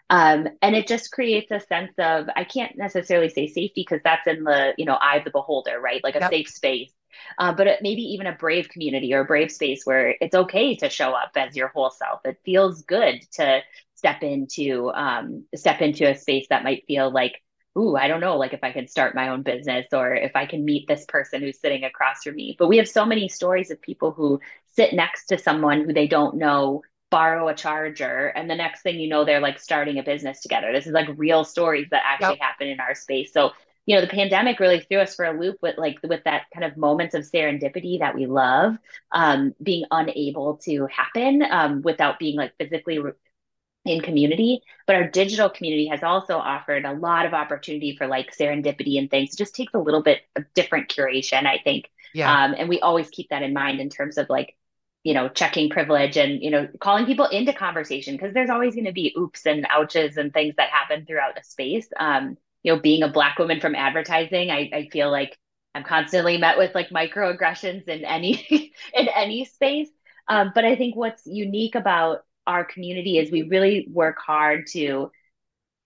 Um, 0.10 0.48
and 0.62 0.74
it 0.76 0.88
just 0.88 1.12
creates 1.12 1.52
a 1.52 1.60
sense 1.60 1.92
of 1.98 2.28
I 2.34 2.46
can't 2.46 2.78
necessarily 2.78 3.28
say 3.28 3.48
safety 3.48 3.84
because 3.88 4.02
that's 4.04 4.26
in 4.26 4.44
the 4.44 4.74
you 4.78 4.86
know 4.86 4.94
eye 4.94 5.18
of 5.18 5.26
the 5.26 5.32
beholder, 5.32 5.80
right? 5.82 6.04
Like 6.04 6.16
a 6.16 6.20
yep. 6.20 6.32
safe 6.32 6.50
space. 6.50 6.94
Uh, 7.38 7.54
but 7.54 7.68
it, 7.68 7.80
maybe 7.82 8.02
even 8.02 8.28
a 8.28 8.34
brave 8.34 8.70
community 8.70 9.14
or 9.14 9.22
a 9.22 9.26
brave 9.26 9.52
space 9.52 9.82
where 9.84 10.16
it's 10.22 10.36
okay 10.36 10.76
to 10.76 10.90
show 10.90 11.12
up 11.12 11.32
as 11.36 11.56
your 11.56 11.70
whole 11.70 11.90
self. 11.90 12.22
It 12.24 12.38
feels 12.46 12.84
good 12.84 13.22
to 13.34 13.62
step 13.96 14.24
into 14.24 14.92
um, 14.94 15.46
step 15.56 15.82
into 15.82 16.10
a 16.10 16.18
space 16.18 16.48
that 16.50 16.64
might 16.64 16.86
feel 16.88 17.12
like 17.12 17.42
ooh, 17.78 17.96
I 17.96 18.08
don't 18.08 18.22
know, 18.22 18.38
like 18.38 18.54
if 18.54 18.64
I 18.64 18.72
could 18.72 18.90
start 18.90 19.16
my 19.16 19.30
own 19.30 19.42
business 19.42 19.88
or 19.92 20.16
if 20.16 20.36
I 20.36 20.46
can 20.46 20.64
meet 20.64 20.88
this 20.88 21.06
person 21.06 21.42
who's 21.42 21.60
sitting 21.60 21.84
across 21.84 22.24
from 22.24 22.36
me. 22.36 22.56
But 22.58 22.68
we 22.68 22.78
have 22.78 22.88
so 22.88 23.06
many 23.06 23.28
stories 23.28 23.72
of 23.72 23.82
people 23.82 24.12
who 24.12 24.40
sit 24.74 24.94
next 24.94 25.28
to 25.28 25.38
someone 25.38 25.82
who 25.84 25.94
they 25.94 26.08
don't 26.08 26.38
know, 26.38 26.84
borrow 27.12 27.48
a 27.48 27.54
charger, 27.54 28.28
and 28.28 28.50
the 28.50 28.56
next 28.56 28.82
thing 28.82 29.00
you 29.00 29.10
know, 29.10 29.26
they're 29.26 29.42
like 29.42 29.60
starting 29.60 30.00
a 30.00 30.04
business 30.04 30.42
together. 30.42 30.72
This 30.72 30.88
is 30.88 30.94
like 30.94 31.08
real 31.18 31.44
stories 31.44 31.88
that 31.92 32.04
actually 32.06 32.36
yep. 32.36 32.42
happen 32.42 32.68
in 32.68 32.80
our 32.80 32.96
space. 32.96 33.34
So 33.34 33.52
you 33.86 33.96
know 33.96 34.02
the 34.02 34.08
pandemic 34.08 34.60
really 34.60 34.80
threw 34.80 35.00
us 35.00 35.16
for 35.16 35.26
a 35.26 35.40
loop 35.40 35.58
with 35.62 35.78
like 35.78 36.00
with 36.04 36.24
that 36.24 36.44
kind 36.54 36.64
of 36.64 36.76
moments 36.76 37.14
of 37.14 37.24
serendipity 37.24 38.00
that 38.00 38.16
we 38.16 38.26
love 38.26 38.76
um, 39.12 39.54
being 39.62 39.86
unable 39.92 40.58
to 40.58 40.88
happen 40.88 41.44
um, 41.50 41.82
without 41.84 42.18
being 42.18 42.36
like 42.36 42.54
physically 42.58 43.00
in 43.86 44.02
community 44.02 44.62
but 44.88 44.96
our 44.96 45.08
digital 45.08 45.50
community 45.50 45.88
has 45.88 46.04
also 46.04 46.38
offered 46.38 46.86
a 46.86 46.94
lot 46.94 47.26
of 47.26 47.34
opportunity 47.34 47.96
for 47.96 48.08
like 48.08 48.36
serendipity 48.36 48.98
and 48.98 49.10
things 49.10 49.34
it 49.34 49.38
just 49.38 49.56
takes 49.56 49.74
a 49.74 49.80
little 49.80 50.04
bit 50.04 50.22
of 50.36 50.44
different 50.54 50.90
curation 50.90 51.46
i 51.46 51.60
think 51.64 51.90
yeah. 52.14 52.46
Um, 52.46 52.56
and 52.58 52.70
we 52.70 52.80
always 52.80 53.10
keep 53.10 53.28
that 53.32 53.44
in 53.44 53.52
mind 53.52 53.82
in 53.82 53.90
terms 53.90 54.18
of 54.18 54.30
like 54.30 54.56
you 55.04 55.14
know 55.14 55.28
checking 55.28 55.70
privilege 55.70 56.16
and 56.16 56.42
you 56.42 56.50
know 56.50 56.70
calling 56.80 57.06
people 57.06 57.26
into 57.26 57.52
conversation 57.52 58.16
because 58.16 58.34
there's 58.34 58.50
always 58.50 58.74
going 58.74 58.86
to 58.86 58.94
be 58.94 59.14
oops 59.18 59.46
and 59.46 59.68
ouches 59.70 60.16
and 60.16 60.32
things 60.32 60.56
that 60.56 60.70
happen 60.70 61.06
throughout 61.06 61.36
the 61.36 61.44
space 61.44 61.90
um, 62.00 62.38
you 62.64 62.74
know 62.74 62.80
being 62.80 63.04
a 63.04 63.10
black 63.10 63.38
woman 63.38 63.60
from 63.60 63.76
advertising 63.76 64.50
i, 64.50 64.70
I 64.74 64.88
feel 64.94 65.12
like 65.12 65.38
I'm 65.76 65.84
constantly 65.84 66.38
met 66.38 66.58
with 66.58 66.74
like 66.74 66.90
microaggressions 66.90 67.90
in 67.90 68.06
any 68.06 68.72
in 68.94 69.08
any 69.10 69.44
space. 69.44 69.90
Um, 70.28 70.54
but 70.56 70.64
I 70.66 70.76
think 70.76 70.96
what's 70.96 71.26
unique 71.26 71.76
about 71.76 72.24
our 72.48 72.64
community 72.64 73.18
is 73.18 73.32
we 73.32 73.44
really 73.44 73.88
work 73.92 74.18
hard 74.20 74.68
to 74.68 75.12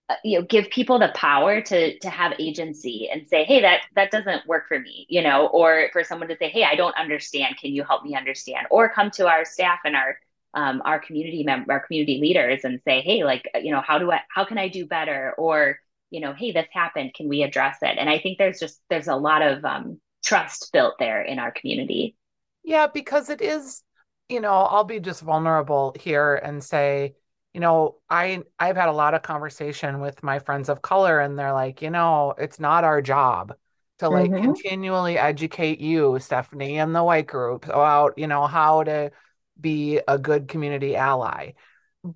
uh, 0.09 0.15
you 0.23 0.39
know 0.39 0.45
give 0.45 0.69
people 0.69 0.99
the 0.99 1.11
power 1.15 1.61
to 1.61 1.97
to 1.99 2.09
have 2.09 2.33
agency 2.39 3.09
and 3.11 3.27
say 3.27 3.43
hey 3.43 3.61
that 3.61 3.81
that 3.95 4.11
doesn't 4.11 4.45
work 4.47 4.67
for 4.67 4.79
me 4.79 5.05
you 5.09 5.21
know 5.21 5.47
or 5.47 5.89
for 5.93 6.03
someone 6.03 6.27
to 6.27 6.37
say 6.37 6.49
hey 6.49 6.63
i 6.63 6.75
don't 6.75 6.95
understand. 6.97 7.57
Can 7.57 7.71
you 7.71 7.83
help 7.83 8.03
me 8.03 8.15
understand? 8.15 8.67
Or 8.71 8.89
come 8.89 9.11
to 9.11 9.27
our 9.27 9.45
staff 9.45 9.79
and 9.85 9.95
our 9.95 10.17
um, 10.55 10.81
our 10.83 10.99
community 10.99 11.43
member 11.43 11.71
our 11.71 11.79
community 11.79 12.19
leaders 12.19 12.63
and 12.63 12.81
say 12.85 13.01
hey 13.01 13.23
like 13.23 13.47
you 13.61 13.71
know 13.71 13.81
how 13.81 13.99
do 13.99 14.11
i 14.11 14.21
how 14.29 14.45
can 14.45 14.57
i 14.57 14.67
do 14.67 14.85
better? 14.85 15.33
Or 15.37 15.79
you 16.09 16.21
know 16.21 16.33
hey 16.33 16.51
this 16.51 16.67
happened. 16.73 17.13
Can 17.13 17.29
we 17.29 17.43
address 17.43 17.77
it? 17.83 17.97
And 17.99 18.09
i 18.09 18.19
think 18.19 18.37
there's 18.37 18.59
just 18.59 18.81
there's 18.89 19.07
a 19.07 19.15
lot 19.15 19.41
of 19.43 19.63
um, 19.63 20.01
trust 20.23 20.71
built 20.73 20.95
there 20.99 21.21
in 21.21 21.39
our 21.39 21.51
community. 21.51 22.15
Yeah 22.63 22.87
because 22.87 23.29
it 23.29 23.41
is 23.41 23.83
you 24.29 24.39
know 24.39 24.53
i'll 24.53 24.83
be 24.83 24.99
just 24.99 25.21
vulnerable 25.21 25.95
here 25.99 26.35
and 26.35 26.63
say 26.63 27.13
you 27.53 27.59
know, 27.59 27.97
I 28.09 28.43
I've 28.59 28.75
had 28.75 28.89
a 28.89 28.93
lot 28.93 29.13
of 29.13 29.21
conversation 29.21 29.99
with 29.99 30.21
my 30.23 30.39
friends 30.39 30.69
of 30.69 30.81
color 30.81 31.19
and 31.19 31.37
they're 31.37 31.53
like, 31.53 31.81
you 31.81 31.89
know, 31.89 32.33
it's 32.37 32.59
not 32.59 32.83
our 32.83 33.01
job 33.01 33.53
to 33.99 34.09
like 34.09 34.31
mm-hmm. 34.31 34.43
continually 34.43 35.17
educate 35.17 35.79
you, 35.79 36.19
Stephanie, 36.19 36.77
and 36.77 36.95
the 36.95 37.03
white 37.03 37.27
group 37.27 37.65
about, 37.65 38.17
you 38.17 38.27
know, 38.27 38.45
how 38.47 38.83
to 38.83 39.11
be 39.59 39.99
a 40.07 40.17
good 40.17 40.47
community 40.47 40.95
ally. 40.95 41.51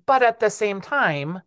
But 0.06 0.22
at 0.22 0.40
the 0.40 0.50
same 0.50 0.80
time, 0.80 1.42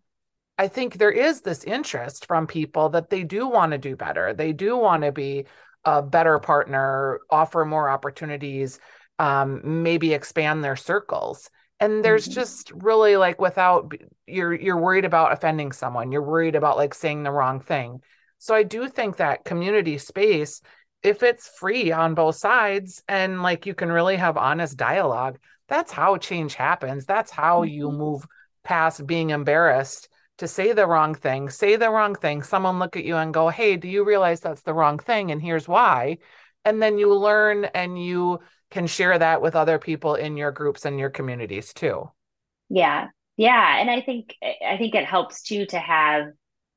I 0.59 0.67
think 0.67 0.97
there 0.97 1.11
is 1.11 1.41
this 1.41 1.63
interest 1.63 2.25
from 2.27 2.45
people 2.45 2.89
that 2.89 3.09
they 3.09 3.23
do 3.23 3.47
want 3.47 3.71
to 3.71 3.77
do 3.77 3.95
better. 3.95 4.33
They 4.33 4.53
do 4.53 4.77
want 4.77 5.03
to 5.03 5.11
be 5.11 5.45
a 5.85 6.01
better 6.03 6.37
partner, 6.39 7.19
offer 7.29 7.63
more 7.63 7.89
opportunities, 7.89 8.79
um, 9.19 9.83
maybe 9.83 10.13
expand 10.13 10.63
their 10.63 10.75
circles. 10.75 11.49
And 11.79 12.03
there's 12.03 12.25
mm-hmm. 12.25 12.33
just 12.33 12.71
really 12.71 13.17
like 13.17 13.39
without 13.39 13.93
you're 14.25 14.53
you're 14.53 14.81
worried 14.81 15.05
about 15.05 15.31
offending 15.31 15.71
someone. 15.71 16.11
You're 16.11 16.23
worried 16.23 16.55
about 16.55 16.77
like 16.77 16.93
saying 16.93 17.23
the 17.23 17.31
wrong 17.31 17.59
thing. 17.59 18.01
So 18.39 18.53
i 18.53 18.63
do 18.63 18.87
think 18.87 19.17
that 19.17 19.45
community 19.45 19.97
space 19.97 20.61
if 21.03 21.23
it's 21.23 21.47
free 21.47 21.91
on 21.91 22.13
both 22.13 22.35
sides 22.35 23.03
and 23.07 23.41
like 23.41 23.65
you 23.65 23.73
can 23.73 23.91
really 23.91 24.15
have 24.15 24.37
honest 24.37 24.77
dialogue 24.77 25.39
that's 25.67 25.91
how 25.91 26.17
change 26.17 26.55
happens. 26.55 27.05
That's 27.05 27.31
how 27.31 27.61
mm-hmm. 27.61 27.73
you 27.73 27.91
move 27.91 28.25
past 28.63 29.05
being 29.05 29.29
embarrassed 29.29 30.09
to 30.37 30.47
say 30.47 30.73
the 30.73 30.87
wrong 30.87 31.15
thing. 31.15 31.49
Say 31.49 31.75
the 31.75 31.89
wrong 31.89 32.15
thing. 32.15 32.43
Someone 32.43 32.79
look 32.79 32.95
at 32.95 33.05
you 33.05 33.15
and 33.15 33.33
go 33.33 33.49
hey 33.49 33.77
do 33.77 33.87
you 33.87 34.05
realize 34.05 34.39
that's 34.39 34.61
the 34.61 34.73
wrong 34.73 34.99
thing? 34.99 35.31
And 35.31 35.41
here's 35.41 35.67
why. 35.67 36.17
And 36.65 36.81
then 36.81 36.97
you 36.97 37.13
learn 37.13 37.65
and 37.65 38.01
you 38.01 38.39
can 38.69 38.87
share 38.87 39.17
that 39.17 39.41
with 39.41 39.55
other 39.55 39.79
people 39.79 40.15
in 40.15 40.37
your 40.37 40.51
groups 40.51 40.85
and 40.85 40.99
your 40.99 41.09
communities 41.09 41.73
too. 41.73 42.09
Yeah. 42.69 43.07
Yeah. 43.37 43.79
And 43.79 43.89
I 43.89 44.01
think, 44.01 44.35
I 44.41 44.77
think 44.77 44.95
it 44.95 45.05
helps 45.05 45.43
too 45.43 45.65
to 45.67 45.79
have, 45.79 46.27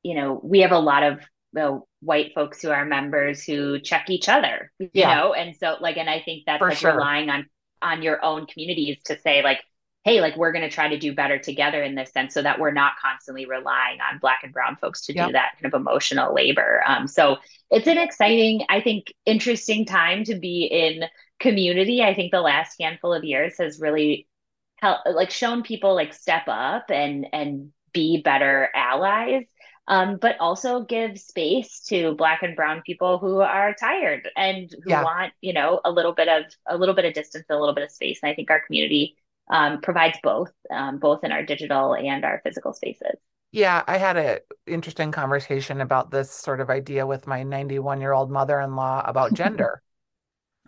you 0.03 0.15
know, 0.15 0.41
we 0.43 0.61
have 0.61 0.73
a 0.73 0.79
lot 0.79 1.03
of 1.03 1.21
the 1.53 1.81
white 2.01 2.33
folks 2.35 2.63
who 2.63 2.71
are 2.71 2.85
members 2.85 3.43
who 3.43 3.81
check 3.81 4.09
each 4.09 4.29
other, 4.29 4.71
you 4.79 4.91
yeah. 4.93 5.15
know? 5.15 5.35
And 5.35 5.57
so 5.57 5.77
like, 5.81 5.97
and 5.97 6.09
I 6.09 6.21
think 6.21 6.45
that's 6.47 6.63
like 6.63 6.77
sure. 6.77 6.95
relying 6.95 7.29
on, 7.29 7.47
on 7.83 8.03
your 8.03 8.25
own 8.25 8.47
communities 8.47 8.99
to 9.07 9.19
say 9.21 9.43
like, 9.43 9.59
hey, 10.05 10.21
like 10.21 10.37
we're 10.37 10.53
going 10.53 10.63
to 10.63 10.71
try 10.71 10.89
to 10.89 10.99
do 10.99 11.15
better 11.15 11.39
together 11.39 11.83
in 11.83 11.95
this 11.95 12.11
sense 12.13 12.33
so 12.33 12.41
that 12.41 12.59
we're 12.59 12.71
not 12.71 12.93
constantly 13.03 13.45
relying 13.47 14.01
on 14.01 14.19
black 14.19 14.41
and 14.45 14.53
brown 14.53 14.77
folks 14.81 15.03
to 15.07 15.15
yep. 15.15 15.27
do 15.27 15.33
that 15.33 15.53
kind 15.61 15.75
of 15.75 15.79
emotional 15.79 16.35
labor. 16.35 16.83
Um, 16.87 17.07
so 17.07 17.37
it's 17.71 17.87
an 17.87 17.99
exciting, 17.99 18.63
I 18.71 18.81
think, 18.81 19.13
interesting 19.27 19.85
time 19.85 20.25
to 20.25 20.37
be 20.37 20.65
in 20.65 21.03
community. 21.41 22.03
I 22.03 22.15
think 22.15 22.31
the 22.31 22.41
last 22.41 22.77
handful 22.81 23.13
of 23.13 23.25
years 23.25 23.57
has 23.59 23.81
really 23.81 24.29
helped, 24.77 25.09
like 25.09 25.31
shown 25.31 25.63
people 25.63 25.95
like 25.95 26.15
step 26.15 26.45
up 26.47 26.91
and, 26.91 27.27
and 27.33 27.73
be 27.93 28.23
better 28.23 28.69
allies. 28.75 29.45
Um, 29.89 30.19
but 30.21 30.37
also 30.39 30.85
give 30.85 31.19
space 31.19 31.81
to 31.89 32.15
black 32.15 32.45
and 32.45 32.55
brown 32.55 32.83
people 32.87 33.19
who 33.19 33.41
are 33.41 33.75
tired 33.75 34.29
and 34.37 34.71
who 34.71 34.91
yeah. 34.91 35.03
want, 35.03 35.33
you 35.41 35.53
know, 35.53 35.81
a 35.85 35.91
little 35.91 36.13
bit 36.13 36.29
of 36.29 36.45
a 36.69 36.77
little 36.77 36.95
bit 36.95 37.07
of 37.07 37.15
distance, 37.15 37.47
a 37.51 37.59
little 37.59 37.75
bit 37.75 37.83
of 37.83 37.91
space. 37.91 38.21
And 38.23 38.31
I 38.31 38.37
think 38.37 38.53
our 38.53 38.61
community 38.65 39.17
um, 39.51 39.81
provides 39.81 40.17
both, 40.23 40.53
um, 40.71 40.99
both 40.99 41.25
in 41.25 41.33
our 41.33 41.45
digital 41.45 41.95
and 41.95 42.25
our 42.25 42.41
physical 42.45 42.73
spaces. 42.73 43.19
Yeah, 43.53 43.83
I 43.89 43.99
had 43.99 44.17
an 44.17 44.39
interesting 44.67 45.11
conversation 45.11 45.81
about 45.81 46.13
this 46.13 46.31
sort 46.31 46.61
of 46.61 46.71
idea 46.71 47.05
with 47.05 47.27
my 47.27 47.43
91 47.43 48.01
year 48.01 48.13
old 48.13 48.31
mother 48.31 48.61
in 48.61 48.77
law 48.77 49.03
about 49.05 49.35
gender. 49.35 49.83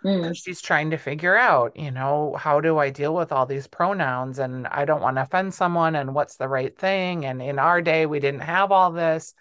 Mm. 0.05 0.37
She's 0.37 0.61
trying 0.61 0.91
to 0.91 0.97
figure 0.97 1.37
out, 1.37 1.77
you 1.77 1.91
know, 1.91 2.35
how 2.39 2.61
do 2.61 2.79
I 2.79 2.91
deal 2.91 3.15
with 3.15 3.33
all 3.33 3.47
these 3.47 3.67
pronouns? 3.67 4.39
And 4.39 4.67
I 4.67 4.85
don't 4.85 5.03
want 5.03 5.17
to 5.17 5.23
offend 5.23 5.55
someone, 5.55 5.95
and 5.95 6.15
what's 6.15 6.37
the 6.37 6.49
right 6.49 6.77
thing? 6.77 7.25
And 7.25 7.41
in 7.43 7.59
our 7.59 7.81
day, 7.83 8.07
we 8.07 8.21
didn't 8.21 8.41
have 8.41 8.73
all 8.73 8.93
this. 8.93 9.35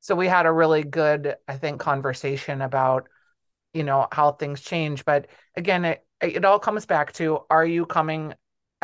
So 0.00 0.14
we 0.14 0.28
had 0.28 0.46
a 0.46 0.52
really 0.52 0.82
good, 0.82 1.36
I 1.48 1.56
think, 1.56 1.80
conversation 1.80 2.60
about, 2.60 3.08
you 3.72 3.84
know, 3.84 4.06
how 4.12 4.32
things 4.32 4.60
change. 4.60 5.04
But 5.04 5.28
again, 5.56 5.84
it, 5.84 6.04
it 6.20 6.44
all 6.44 6.58
comes 6.58 6.86
back 6.86 7.12
to 7.14 7.40
are 7.50 7.64
you 7.64 7.86
coming 7.86 8.34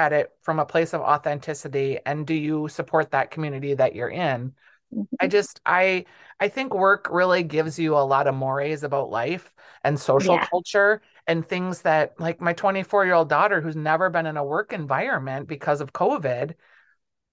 at 0.01 0.13
it 0.15 0.31
from 0.43 0.59
a 0.59 0.65
place 0.65 0.95
of 0.95 1.03
authenticity 1.03 1.99
and 2.07 2.27
do 2.27 2.35
you 2.35 2.69
support 2.69 3.11
that 3.11 3.31
community 3.31 3.75
that 3.75 3.95
you're 3.95 4.09
in 4.09 4.53
mm-hmm. 4.95 5.03
i 5.21 5.27
just 5.27 5.61
i 5.67 6.05
i 6.41 6.49
think 6.49 6.73
work 6.73 7.09
really 7.11 7.43
gives 7.43 7.79
you 7.79 7.95
a 7.95 8.01
lot 8.01 8.27
of 8.27 8.35
mores 8.35 8.83
about 8.83 9.11
life 9.11 9.53
and 9.85 10.01
social 10.01 10.37
yeah. 10.37 10.47
culture 10.47 11.03
and 11.31 11.47
things 11.47 11.83
that 11.83 12.19
like 12.19 12.41
my 12.41 12.53
24 12.53 13.05
year 13.05 13.15
old 13.15 13.29
daughter 13.29 13.61
who's 13.61 13.77
never 13.77 14.11
been 14.11 14.27
in 14.27 14.37
a 14.37 14.45
work 14.45 14.73
environment 14.73 15.47
because 15.49 15.81
of 15.81 15.93
covid 15.93 16.55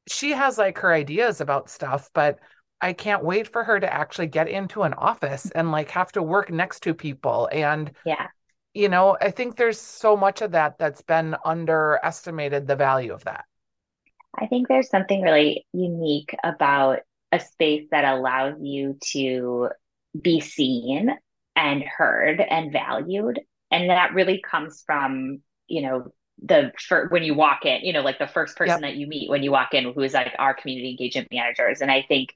she 0.07 0.31
has 0.31 0.57
like 0.57 0.77
her 0.77 0.93
ideas 0.93 1.41
about 1.41 1.69
stuff 1.69 2.09
but 2.13 2.39
I 2.79 2.93
can't 2.93 3.23
wait 3.23 3.51
for 3.51 3.63
her 3.63 3.79
to 3.79 3.91
actually 3.91 4.27
get 4.27 4.47
into 4.47 4.83
an 4.83 4.93
office 4.93 5.47
mm-hmm. 5.47 5.57
and 5.57 5.71
like 5.71 5.89
have 5.91 6.11
to 6.11 6.21
work 6.21 6.51
next 6.51 6.81
to 6.83 6.93
people 6.93 7.49
and 7.51 7.91
yeah 8.05 8.27
you 8.77 8.89
know, 8.89 9.17
I 9.19 9.31
think 9.31 9.55
there's 9.55 9.81
so 9.81 10.15
much 10.15 10.43
of 10.43 10.51
that 10.51 10.77
that's 10.77 11.01
been 11.01 11.35
underestimated 11.43 12.67
the 12.67 12.75
value 12.75 13.11
of 13.11 13.23
that. 13.23 13.45
I 14.37 14.45
think 14.45 14.67
there's 14.67 14.91
something 14.91 15.23
really 15.23 15.65
unique 15.73 16.35
about 16.43 16.99
a 17.31 17.39
space 17.39 17.87
that 17.89 18.05
allows 18.05 18.53
you 18.61 18.99
to 19.13 19.69
be 20.21 20.41
seen 20.41 21.09
and 21.55 21.83
heard 21.83 22.39
and 22.39 22.71
valued. 22.71 23.39
And 23.71 23.89
that 23.89 24.13
really 24.13 24.41
comes 24.41 24.83
from, 24.85 25.41
you 25.67 25.81
know, 25.81 26.11
the 26.43 26.71
for 26.87 27.07
when 27.09 27.23
you 27.23 27.33
walk 27.33 27.65
in, 27.65 27.81
you 27.83 27.93
know, 27.93 28.01
like 28.01 28.19
the 28.19 28.27
first 28.27 28.55
person 28.55 28.81
yep. 28.81 28.91
that 28.91 28.95
you 28.95 29.07
meet 29.07 29.29
when 29.29 29.43
you 29.43 29.51
walk 29.51 29.73
in, 29.73 29.91
who 29.91 30.01
is 30.01 30.13
like 30.13 30.35
our 30.37 30.53
community 30.53 30.91
engagement 30.91 31.27
managers. 31.31 31.81
And 31.81 31.89
I 31.89 32.05
think 32.07 32.35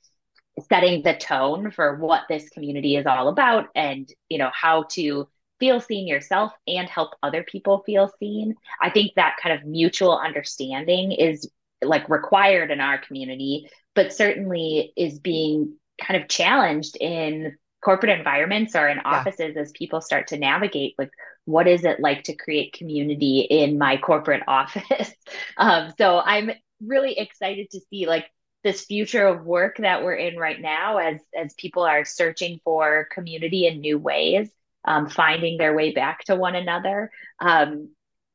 setting 0.67 1.03
the 1.03 1.13
tone 1.13 1.71
for 1.71 1.97
what 1.97 2.23
this 2.27 2.49
community 2.49 2.95
is 2.95 3.05
all 3.05 3.27
about 3.27 3.67
and, 3.75 4.09
you 4.27 4.37
know, 4.37 4.49
how 4.53 4.83
to 4.91 5.27
feel 5.59 5.79
seen 5.79 6.07
yourself 6.07 6.51
and 6.67 6.89
help 6.89 7.11
other 7.21 7.43
people 7.43 7.83
feel 7.85 8.11
seen. 8.19 8.55
I 8.81 8.89
think 8.89 9.11
that 9.15 9.37
kind 9.41 9.57
of 9.57 9.65
mutual 9.65 10.17
understanding 10.17 11.11
is 11.11 11.49
like 11.83 12.09
required 12.09 12.71
in 12.71 12.81
our 12.81 12.97
community, 12.97 13.69
but 13.93 14.11
certainly 14.11 14.91
is 14.97 15.19
being 15.19 15.75
kind 16.01 16.21
of 16.21 16.27
challenged 16.27 16.97
in 16.99 17.55
corporate 17.83 18.17
environments 18.17 18.75
or 18.75 18.87
in 18.87 18.99
offices 18.99 19.53
yeah. 19.55 19.61
as 19.61 19.71
people 19.71 20.01
start 20.01 20.27
to 20.27 20.37
navigate 20.37 20.95
like 20.97 21.11
what 21.45 21.67
is 21.67 21.83
it 21.83 21.99
like 21.99 22.23
to 22.23 22.35
create 22.35 22.73
community 22.73 23.39
in 23.39 23.77
my 23.77 23.97
corporate 23.97 24.43
office 24.47 25.11
um, 25.57 25.91
so 25.97 26.19
i'm 26.19 26.51
really 26.85 27.17
excited 27.17 27.69
to 27.69 27.79
see 27.89 28.07
like 28.07 28.25
this 28.63 28.85
future 28.85 29.25
of 29.25 29.43
work 29.43 29.77
that 29.77 30.03
we're 30.03 30.13
in 30.13 30.37
right 30.37 30.61
now 30.61 30.97
as 30.97 31.19
as 31.35 31.53
people 31.55 31.83
are 31.83 32.05
searching 32.05 32.59
for 32.63 33.07
community 33.11 33.65
in 33.65 33.79
new 33.79 33.97
ways 33.97 34.49
um, 34.85 35.07
finding 35.09 35.57
their 35.57 35.75
way 35.75 35.91
back 35.91 36.23
to 36.25 36.35
one 36.35 36.55
another. 36.55 37.11
Um, 37.39 37.89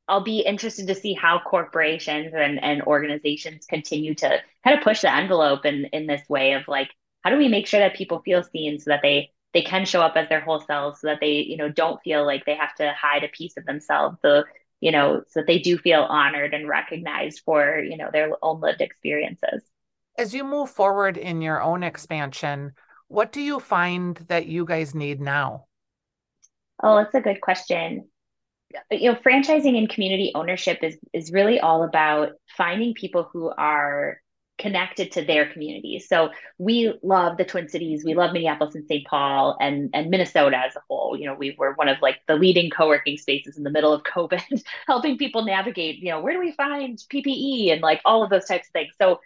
I'll 0.08 0.22
be 0.22 0.40
interested 0.40 0.86
to 0.86 0.94
see 0.94 1.14
how 1.14 1.40
corporations 1.44 2.32
and, 2.34 2.62
and 2.62 2.82
organizations 2.82 3.66
continue 3.66 4.14
to 4.16 4.40
kind 4.62 4.78
of 4.78 4.84
push 4.84 5.00
the 5.00 5.12
envelope 5.12 5.64
in, 5.64 5.86
in 5.86 6.06
this 6.06 6.22
way 6.28 6.52
of 6.52 6.68
like, 6.68 6.90
how 7.22 7.30
do 7.30 7.38
we 7.38 7.48
make 7.48 7.66
sure 7.66 7.80
that 7.80 7.96
people 7.96 8.22
feel 8.24 8.44
seen 8.44 8.78
so 8.78 8.90
that 8.90 9.00
they 9.02 9.32
they 9.56 9.62
can 9.62 9.86
show 9.86 10.02
up 10.02 10.16
as 10.16 10.28
their 10.28 10.40
whole 10.40 10.60
selves 10.60 11.00
so 11.00 11.06
that 11.06 11.16
they, 11.18 11.36
you 11.36 11.56
know, 11.56 11.70
don't 11.70 11.98
feel 12.02 12.26
like 12.26 12.44
they 12.44 12.54
have 12.54 12.74
to 12.74 12.92
hide 12.92 13.24
a 13.24 13.28
piece 13.28 13.56
of 13.56 13.64
themselves. 13.64 14.18
So, 14.20 14.44
you 14.80 14.92
know, 14.92 15.22
so 15.28 15.40
that 15.40 15.46
they 15.46 15.60
do 15.60 15.78
feel 15.78 16.02
honored 16.02 16.52
and 16.52 16.68
recognized 16.68 17.40
for, 17.42 17.78
you 17.78 17.96
know, 17.96 18.10
their 18.12 18.32
own 18.42 18.60
lived 18.60 18.82
experiences. 18.82 19.62
As 20.18 20.34
you 20.34 20.44
move 20.44 20.68
forward 20.68 21.16
in 21.16 21.40
your 21.40 21.62
own 21.62 21.82
expansion, 21.82 22.72
what 23.08 23.32
do 23.32 23.40
you 23.40 23.58
find 23.58 24.16
that 24.28 24.44
you 24.44 24.66
guys 24.66 24.94
need 24.94 25.22
now? 25.22 25.64
Oh, 26.82 26.96
that's 26.96 27.14
a 27.14 27.22
good 27.22 27.40
question. 27.40 28.10
You 28.90 29.12
know, 29.12 29.18
franchising 29.18 29.78
and 29.78 29.88
community 29.88 30.32
ownership 30.34 30.80
is 30.82 30.98
is 31.14 31.32
really 31.32 31.60
all 31.60 31.82
about 31.82 32.32
finding 32.58 32.92
people 32.92 33.30
who 33.32 33.50
are 33.56 34.20
connected 34.58 35.12
to 35.12 35.24
their 35.24 35.52
communities. 35.52 36.08
So 36.08 36.30
we 36.58 36.94
love 37.02 37.36
the 37.36 37.44
Twin 37.44 37.68
Cities, 37.68 38.04
we 38.04 38.14
love 38.14 38.32
Minneapolis 38.32 38.74
and 38.74 38.86
St. 38.86 39.06
Paul 39.06 39.56
and 39.60 39.90
and 39.92 40.10
Minnesota 40.10 40.56
as 40.56 40.76
a 40.76 40.82
whole. 40.88 41.16
You 41.18 41.26
know, 41.26 41.34
we 41.34 41.54
were 41.58 41.74
one 41.74 41.88
of 41.88 41.98
like 42.02 42.20
the 42.26 42.36
leading 42.36 42.70
co-working 42.70 43.18
spaces 43.18 43.56
in 43.56 43.64
the 43.64 43.70
middle 43.70 43.92
of 43.92 44.02
COVID, 44.02 44.64
helping 44.86 45.18
people 45.18 45.44
navigate, 45.44 45.98
you 45.98 46.10
know, 46.10 46.20
where 46.20 46.32
do 46.32 46.40
we 46.40 46.52
find 46.52 46.98
PPE 47.12 47.72
and 47.72 47.82
like 47.82 48.00
all 48.04 48.22
of 48.22 48.30
those 48.30 48.46
types 48.46 48.68
of 48.68 48.72
things. 48.72 48.94
So 49.00 49.20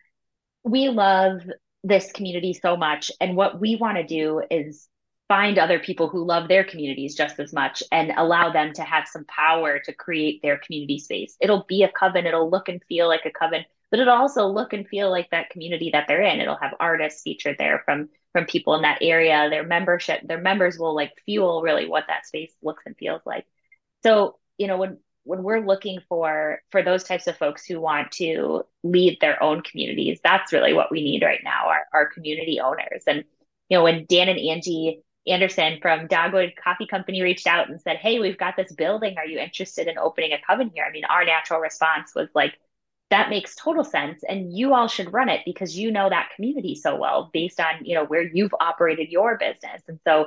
we 0.64 0.88
love 0.88 1.42
this 1.82 2.12
community 2.12 2.52
so 2.52 2.76
much 2.76 3.10
and 3.20 3.36
what 3.36 3.58
we 3.58 3.76
want 3.76 3.96
to 3.96 4.04
do 4.04 4.42
is 4.50 4.88
find 5.30 5.58
other 5.58 5.78
people 5.78 6.08
who 6.08 6.24
love 6.24 6.48
their 6.48 6.64
communities 6.64 7.14
just 7.14 7.38
as 7.38 7.52
much 7.52 7.84
and 7.92 8.10
allow 8.16 8.50
them 8.52 8.72
to 8.72 8.82
have 8.82 9.06
some 9.06 9.24
power 9.26 9.78
to 9.78 9.92
create 9.92 10.42
their 10.42 10.58
community 10.58 10.98
space. 10.98 11.36
It'll 11.40 11.64
be 11.68 11.84
a 11.84 11.88
coven, 11.88 12.26
it'll 12.26 12.50
look 12.50 12.68
and 12.68 12.82
feel 12.88 13.06
like 13.06 13.24
a 13.24 13.30
coven, 13.30 13.64
but 13.90 14.00
it'll 14.00 14.14
also 14.14 14.46
look 14.46 14.72
and 14.72 14.86
feel 14.86 15.10
like 15.10 15.30
that 15.30 15.50
community 15.50 15.90
that 15.92 16.06
they're 16.06 16.22
in. 16.22 16.40
It'll 16.40 16.56
have 16.56 16.74
artists 16.78 17.22
featured 17.22 17.56
there 17.58 17.82
from 17.84 18.08
from 18.32 18.46
people 18.46 18.74
in 18.74 18.82
that 18.82 18.98
area. 19.02 19.48
Their 19.50 19.66
membership, 19.66 20.20
their 20.26 20.40
members 20.40 20.78
will 20.78 20.94
like 20.94 21.12
fuel 21.24 21.62
really 21.62 21.88
what 21.88 22.04
that 22.08 22.26
space 22.26 22.52
looks 22.62 22.84
and 22.86 22.96
feels 22.96 23.22
like. 23.26 23.46
So, 24.02 24.38
you 24.58 24.66
know, 24.66 24.78
when 24.78 24.98
when 25.24 25.42
we're 25.42 25.66
looking 25.66 26.00
for 26.08 26.60
for 26.70 26.82
those 26.82 27.04
types 27.04 27.26
of 27.26 27.36
folks 27.36 27.66
who 27.66 27.80
want 27.80 28.12
to 28.12 28.64
lead 28.82 29.18
their 29.20 29.42
own 29.42 29.62
communities, 29.62 30.20
that's 30.22 30.52
really 30.52 30.72
what 30.72 30.90
we 30.90 31.02
need 31.02 31.22
right 31.22 31.40
now, 31.44 31.68
our, 31.68 31.84
our 31.92 32.06
community 32.06 32.60
owners. 32.60 33.02
And 33.06 33.24
you 33.68 33.76
know, 33.76 33.84
when 33.84 34.06
Dan 34.08 34.28
and 34.28 34.38
Angie 34.38 35.02
Anderson 35.26 35.78
from 35.82 36.06
Dogwood 36.06 36.54
Coffee 36.62 36.86
Company 36.86 37.22
reached 37.22 37.46
out 37.46 37.68
and 37.68 37.80
said, 37.80 37.96
Hey, 37.96 38.18
we've 38.18 38.38
got 38.38 38.56
this 38.56 38.72
building. 38.72 39.16
Are 39.18 39.26
you 39.26 39.38
interested 39.38 39.86
in 39.86 39.98
opening 39.98 40.32
a 40.32 40.38
coven 40.46 40.70
here? 40.74 40.84
I 40.84 40.92
mean, 40.92 41.04
our 41.04 41.24
natural 41.24 41.60
response 41.60 42.12
was 42.14 42.28
like, 42.34 42.54
that 43.10 43.28
makes 43.28 43.54
total 43.56 43.84
sense. 43.84 44.22
And 44.28 44.56
you 44.56 44.72
all 44.72 44.88
should 44.88 45.12
run 45.12 45.28
it 45.28 45.40
because 45.44 45.76
you 45.76 45.90
know 45.90 46.08
that 46.08 46.30
community 46.36 46.74
so 46.74 46.96
well 46.96 47.30
based 47.32 47.60
on, 47.60 47.84
you 47.84 47.94
know, 47.94 48.04
where 48.04 48.22
you've 48.22 48.54
operated 48.60 49.10
your 49.10 49.36
business. 49.36 49.82
And 49.88 49.98
so 50.06 50.26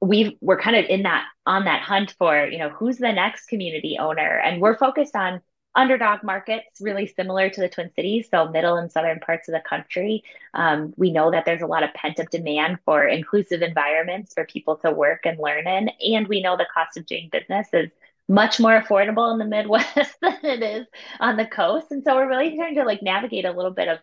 we 0.00 0.36
we're 0.40 0.60
kind 0.60 0.76
of 0.76 0.84
in 0.86 1.04
that 1.04 1.24
on 1.46 1.64
that 1.64 1.82
hunt 1.82 2.14
for, 2.18 2.46
you 2.46 2.58
know, 2.58 2.68
who's 2.68 2.98
the 2.98 3.12
next 3.12 3.46
community 3.46 3.96
owner? 3.98 4.38
And 4.38 4.60
we're 4.60 4.76
focused 4.76 5.16
on 5.16 5.40
underdog 5.76 6.24
markets, 6.24 6.80
really 6.80 7.06
similar 7.06 7.50
to 7.50 7.60
the 7.60 7.68
Twin 7.68 7.90
Cities, 7.94 8.28
so 8.30 8.48
middle 8.48 8.76
and 8.76 8.90
southern 8.90 9.20
parts 9.20 9.46
of 9.48 9.52
the 9.52 9.60
country. 9.60 10.24
Um, 10.54 10.94
we 10.96 11.12
know 11.12 11.30
that 11.30 11.44
there's 11.44 11.62
a 11.62 11.66
lot 11.66 11.82
of 11.82 11.92
pent 11.94 12.18
up 12.18 12.30
demand 12.30 12.78
for 12.84 13.06
inclusive 13.06 13.62
environments 13.62 14.32
for 14.32 14.46
people 14.46 14.76
to 14.78 14.90
work 14.90 15.26
and 15.26 15.38
learn 15.38 15.68
in. 15.68 15.90
And 16.00 16.26
we 16.26 16.40
know 16.40 16.56
the 16.56 16.66
cost 16.72 16.96
of 16.96 17.06
doing 17.06 17.28
business 17.30 17.68
is 17.72 17.90
much 18.28 18.58
more 18.58 18.80
affordable 18.80 19.32
in 19.32 19.38
the 19.38 19.44
Midwest 19.44 20.16
than 20.20 20.38
it 20.42 20.62
is 20.62 20.86
on 21.20 21.36
the 21.36 21.46
coast. 21.46 21.86
And 21.90 22.02
so 22.04 22.16
we're 22.16 22.28
really 22.28 22.56
trying 22.56 22.74
to 22.76 22.84
like 22.84 23.02
navigate 23.02 23.44
a 23.44 23.52
little 23.52 23.70
bit 23.70 23.88
of, 23.88 23.98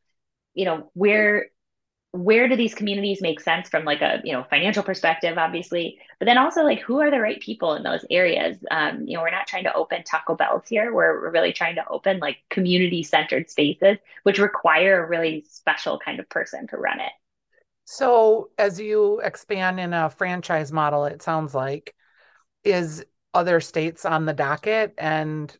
you 0.53 0.65
know, 0.65 0.89
where 0.93 1.47
where 2.11 2.47
do 2.47 2.55
these 2.55 2.75
communities 2.75 3.23
make 3.23 3.39
sense 3.39 3.67
from 3.69 3.85
like 3.85 4.01
a 4.01 4.21
you 4.23 4.31
know 4.31 4.45
financial 4.47 4.83
perspective 4.83 5.35
obviously 5.39 5.97
but 6.19 6.25
then 6.25 6.37
also 6.37 6.61
like 6.61 6.79
who 6.79 7.01
are 7.01 7.09
the 7.09 7.19
right 7.19 7.41
people 7.41 7.73
in 7.73 7.81
those 7.81 8.05
areas? 8.11 8.55
Um, 8.69 9.07
you 9.07 9.17
know 9.17 9.23
we're 9.23 9.31
not 9.31 9.47
trying 9.47 9.63
to 9.63 9.73
open 9.73 10.03
taco 10.03 10.35
bells 10.35 10.63
here. 10.67 10.93
We're, 10.93 11.19
we're 11.21 11.31
really 11.31 11.53
trying 11.53 11.75
to 11.75 11.87
open 11.87 12.19
like 12.19 12.37
community 12.49 13.01
centered 13.03 13.49
spaces 13.49 13.97
which 14.21 14.37
require 14.37 15.03
a 15.03 15.09
really 15.09 15.43
special 15.49 15.99
kind 15.99 16.19
of 16.19 16.29
person 16.29 16.67
to 16.67 16.77
run 16.77 16.99
it. 16.99 17.11
So 17.85 18.51
as 18.59 18.79
you 18.79 19.19
expand 19.21 19.79
in 19.79 19.93
a 19.93 20.09
franchise 20.11 20.71
model 20.71 21.05
it 21.05 21.23
sounds 21.23 21.55
like 21.55 21.95
is 22.63 23.03
other 23.33 23.59
states 23.59 24.05
on 24.05 24.25
the 24.25 24.33
docket 24.33 24.93
and 24.97 25.55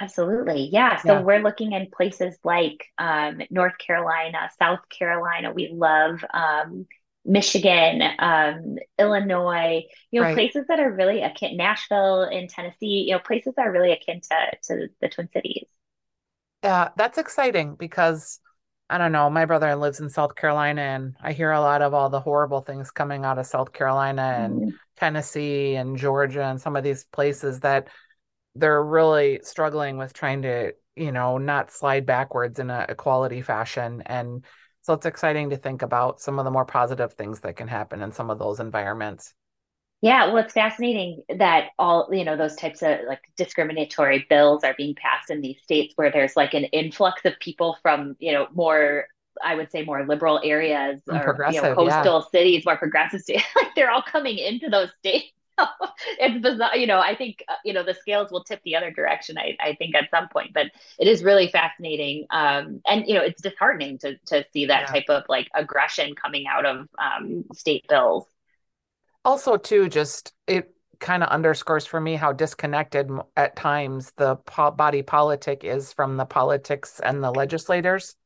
Absolutely. 0.00 0.70
Yeah. 0.72 0.96
So 0.96 1.14
yeah. 1.14 1.20
we're 1.20 1.42
looking 1.42 1.72
in 1.72 1.88
places 1.90 2.36
like 2.44 2.86
um, 2.96 3.42
North 3.50 3.76
Carolina, 3.78 4.50
South 4.58 4.80
Carolina. 4.88 5.52
We 5.52 5.70
love 5.70 6.24
um, 6.32 6.86
Michigan, 7.24 8.02
um, 8.18 8.76
Illinois, 8.98 9.82
you 10.10 10.20
know, 10.20 10.26
right. 10.26 10.34
places 10.34 10.64
that 10.68 10.80
are 10.80 10.90
really 10.90 11.22
akin, 11.22 11.56
Nashville 11.56 12.24
in 12.24 12.48
Tennessee, 12.48 13.04
you 13.06 13.12
know, 13.12 13.18
places 13.18 13.52
that 13.56 13.66
are 13.66 13.72
really 13.72 13.92
akin 13.92 14.20
to, 14.22 14.36
to 14.68 14.88
the 15.00 15.08
Twin 15.08 15.28
Cities. 15.32 15.66
Yeah, 16.64 16.88
that's 16.96 17.18
exciting 17.18 17.74
because 17.74 18.40
I 18.88 18.98
don't 18.98 19.12
know, 19.12 19.30
my 19.30 19.44
brother 19.44 19.74
lives 19.74 20.00
in 20.00 20.10
South 20.10 20.34
Carolina 20.36 20.82
and 20.82 21.16
I 21.22 21.32
hear 21.32 21.50
a 21.50 21.60
lot 21.60 21.82
of 21.82 21.94
all 21.94 22.10
the 22.10 22.20
horrible 22.20 22.60
things 22.60 22.90
coming 22.90 23.24
out 23.24 23.38
of 23.38 23.46
South 23.46 23.72
Carolina 23.72 24.36
and 24.38 24.54
mm-hmm. 24.54 24.70
Tennessee 24.96 25.74
and 25.74 25.96
Georgia 25.96 26.44
and 26.44 26.60
some 26.60 26.76
of 26.76 26.84
these 26.84 27.04
places 27.04 27.60
that 27.60 27.88
they're 28.54 28.82
really 28.82 29.40
struggling 29.42 29.96
with 29.96 30.12
trying 30.12 30.42
to 30.42 30.72
you 30.96 31.12
know 31.12 31.38
not 31.38 31.70
slide 31.70 32.06
backwards 32.06 32.58
in 32.58 32.70
a 32.70 32.86
equality 32.88 33.42
fashion. 33.42 34.02
And 34.06 34.44
so 34.82 34.94
it's 34.94 35.06
exciting 35.06 35.50
to 35.50 35.56
think 35.56 35.82
about 35.82 36.20
some 36.20 36.38
of 36.38 36.44
the 36.44 36.50
more 36.50 36.64
positive 36.64 37.12
things 37.14 37.40
that 37.40 37.56
can 37.56 37.68
happen 37.68 38.02
in 38.02 38.12
some 38.12 38.30
of 38.30 38.38
those 38.38 38.60
environments. 38.60 39.32
Yeah 40.02 40.26
well 40.26 40.38
it's 40.38 40.52
fascinating 40.52 41.22
that 41.38 41.68
all 41.78 42.08
you 42.12 42.24
know 42.24 42.36
those 42.36 42.56
types 42.56 42.82
of 42.82 42.98
like 43.06 43.22
discriminatory 43.36 44.26
bills 44.28 44.64
are 44.64 44.74
being 44.76 44.94
passed 44.94 45.30
in 45.30 45.40
these 45.40 45.62
states 45.62 45.92
where 45.96 46.10
there's 46.10 46.36
like 46.36 46.54
an 46.54 46.64
influx 46.64 47.24
of 47.24 47.38
people 47.40 47.78
from 47.82 48.16
you 48.18 48.32
know 48.32 48.48
more 48.52 49.06
I 49.44 49.54
would 49.54 49.70
say 49.70 49.84
more 49.84 50.06
liberal 50.06 50.40
areas 50.42 51.00
or 51.08 51.36
you 51.50 51.62
know, 51.62 51.74
coastal 51.74 52.18
yeah. 52.18 52.30
cities, 52.30 52.64
more 52.64 52.76
progressive 52.76 53.20
states. 53.20 53.44
like 53.56 53.74
they're 53.74 53.90
all 53.90 54.02
coming 54.02 54.38
into 54.38 54.68
those 54.68 54.90
states 54.98 55.32
it's 56.18 56.40
bizarre. 56.42 56.76
You 56.76 56.86
know, 56.86 57.00
I 57.00 57.14
think, 57.14 57.44
uh, 57.48 57.54
you 57.64 57.72
know, 57.72 57.82
the 57.82 57.94
scales 57.94 58.30
will 58.30 58.44
tip 58.44 58.60
the 58.64 58.76
other 58.76 58.90
direction, 58.90 59.38
I, 59.38 59.56
I 59.60 59.74
think, 59.74 59.94
at 59.94 60.10
some 60.10 60.28
point, 60.28 60.52
but 60.54 60.66
it 60.98 61.08
is 61.08 61.22
really 61.22 61.48
fascinating. 61.48 62.26
Um, 62.30 62.80
and, 62.86 63.06
you 63.06 63.14
know, 63.14 63.22
it's 63.22 63.42
disheartening 63.42 63.98
to, 63.98 64.16
to 64.26 64.44
see 64.52 64.66
that 64.66 64.82
yeah. 64.82 64.86
type 64.86 65.08
of 65.08 65.24
like 65.28 65.48
aggression 65.54 66.14
coming 66.14 66.46
out 66.46 66.66
of 66.66 66.88
um, 66.98 67.44
state 67.54 67.86
bills. 67.88 68.26
Also, 69.24 69.56
too, 69.56 69.88
just 69.88 70.32
it 70.46 70.74
kind 70.98 71.22
of 71.22 71.28
underscores 71.30 71.84
for 71.84 72.00
me 72.00 72.14
how 72.14 72.32
disconnected 72.32 73.10
at 73.36 73.56
times 73.56 74.12
the 74.16 74.36
po- 74.36 74.70
body 74.70 75.02
politic 75.02 75.64
is 75.64 75.92
from 75.92 76.16
the 76.16 76.24
politics 76.24 77.00
and 77.00 77.22
the 77.22 77.30
legislators. 77.30 78.16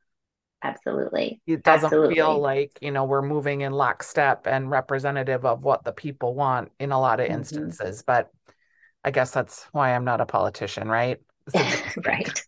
Absolutely. 0.63 1.41
It 1.47 1.63
doesn't 1.63 1.87
Absolutely. 1.87 2.15
feel 2.15 2.41
like, 2.41 2.79
you 2.81 2.91
know, 2.91 3.05
we're 3.05 3.23
moving 3.23 3.61
in 3.61 3.73
lockstep 3.73 4.47
and 4.47 4.71
representative 4.71 5.45
of 5.45 5.63
what 5.63 5.85
the 5.85 5.93
people 5.93 6.35
want 6.35 6.73
in 6.81 6.93
a 6.93 7.01
lot 7.01 7.21
of 7.21 7.27
mm-hmm. 7.27 7.37
instances. 7.37 8.03
But 8.07 8.31
I 9.05 9.11
guess 9.11 9.31
that's 9.31 9.65
why 9.73 9.95
I'm 9.95 10.05
not 10.05 10.21
a 10.21 10.27
politician, 10.27 10.89
right? 10.89 11.21
right. 12.05 12.43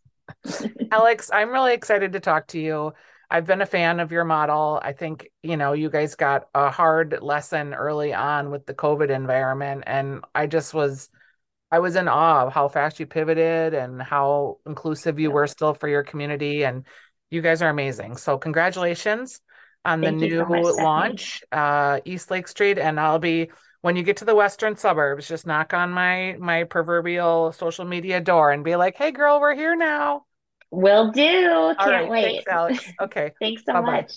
Alex, 0.90 1.30
I'm 1.32 1.50
really 1.50 1.74
excited 1.74 2.12
to 2.12 2.20
talk 2.20 2.48
to 2.48 2.60
you. 2.60 2.92
I've 3.30 3.46
been 3.46 3.60
a 3.60 3.66
fan 3.66 4.00
of 4.00 4.10
your 4.10 4.24
model. 4.24 4.80
I 4.82 4.92
think, 4.92 5.28
you 5.42 5.56
know, 5.56 5.74
you 5.74 5.90
guys 5.90 6.14
got 6.14 6.48
a 6.54 6.70
hard 6.70 7.18
lesson 7.20 7.74
early 7.74 8.14
on 8.14 8.50
with 8.50 8.64
the 8.64 8.74
COVID 8.74 9.10
environment. 9.10 9.84
And 9.86 10.24
I 10.34 10.46
just 10.46 10.72
was, 10.72 11.10
I 11.70 11.80
was 11.80 11.94
in 11.94 12.08
awe 12.08 12.46
of 12.46 12.54
how 12.54 12.68
fast 12.68 12.98
you 12.98 13.06
pivoted 13.06 13.74
and 13.74 14.00
how 14.00 14.58
inclusive 14.66 15.18
you 15.18 15.28
yeah. 15.28 15.34
were 15.34 15.46
still 15.46 15.74
for 15.74 15.88
your 15.88 16.02
community. 16.02 16.64
And 16.64 16.86
you 17.30 17.42
guys 17.42 17.62
are 17.62 17.70
amazing. 17.70 18.16
So 18.16 18.38
congratulations 18.38 19.40
on 19.84 20.00
Thank 20.02 20.20
the 20.20 20.28
new 20.28 20.46
much, 20.46 20.74
launch, 20.76 21.44
uh, 21.52 22.00
East 22.04 22.30
Lake 22.30 22.48
Street, 22.48 22.78
and 22.78 22.98
I'll 22.98 23.18
be 23.18 23.50
when 23.80 23.96
you 23.96 24.02
get 24.02 24.16
to 24.18 24.24
the 24.24 24.34
western 24.34 24.76
suburbs, 24.76 25.28
just 25.28 25.46
knock 25.46 25.72
on 25.72 25.90
my 25.90 26.36
my 26.38 26.64
proverbial 26.64 27.52
social 27.52 27.84
media 27.84 28.20
door 28.20 28.50
and 28.50 28.64
be 28.64 28.76
like, 28.76 28.96
"Hey, 28.96 29.12
girl, 29.12 29.40
we're 29.40 29.54
here 29.54 29.76
now." 29.76 30.24
Will 30.70 31.10
do. 31.12 31.74
Can't 31.78 31.90
right, 31.90 32.10
wait. 32.10 32.24
Thanks, 32.24 32.48
Alex. 32.48 32.92
Okay. 33.00 33.32
thanks 33.40 33.62
so 33.64 33.72
Bye-bye. 33.72 34.00
much. 34.00 34.12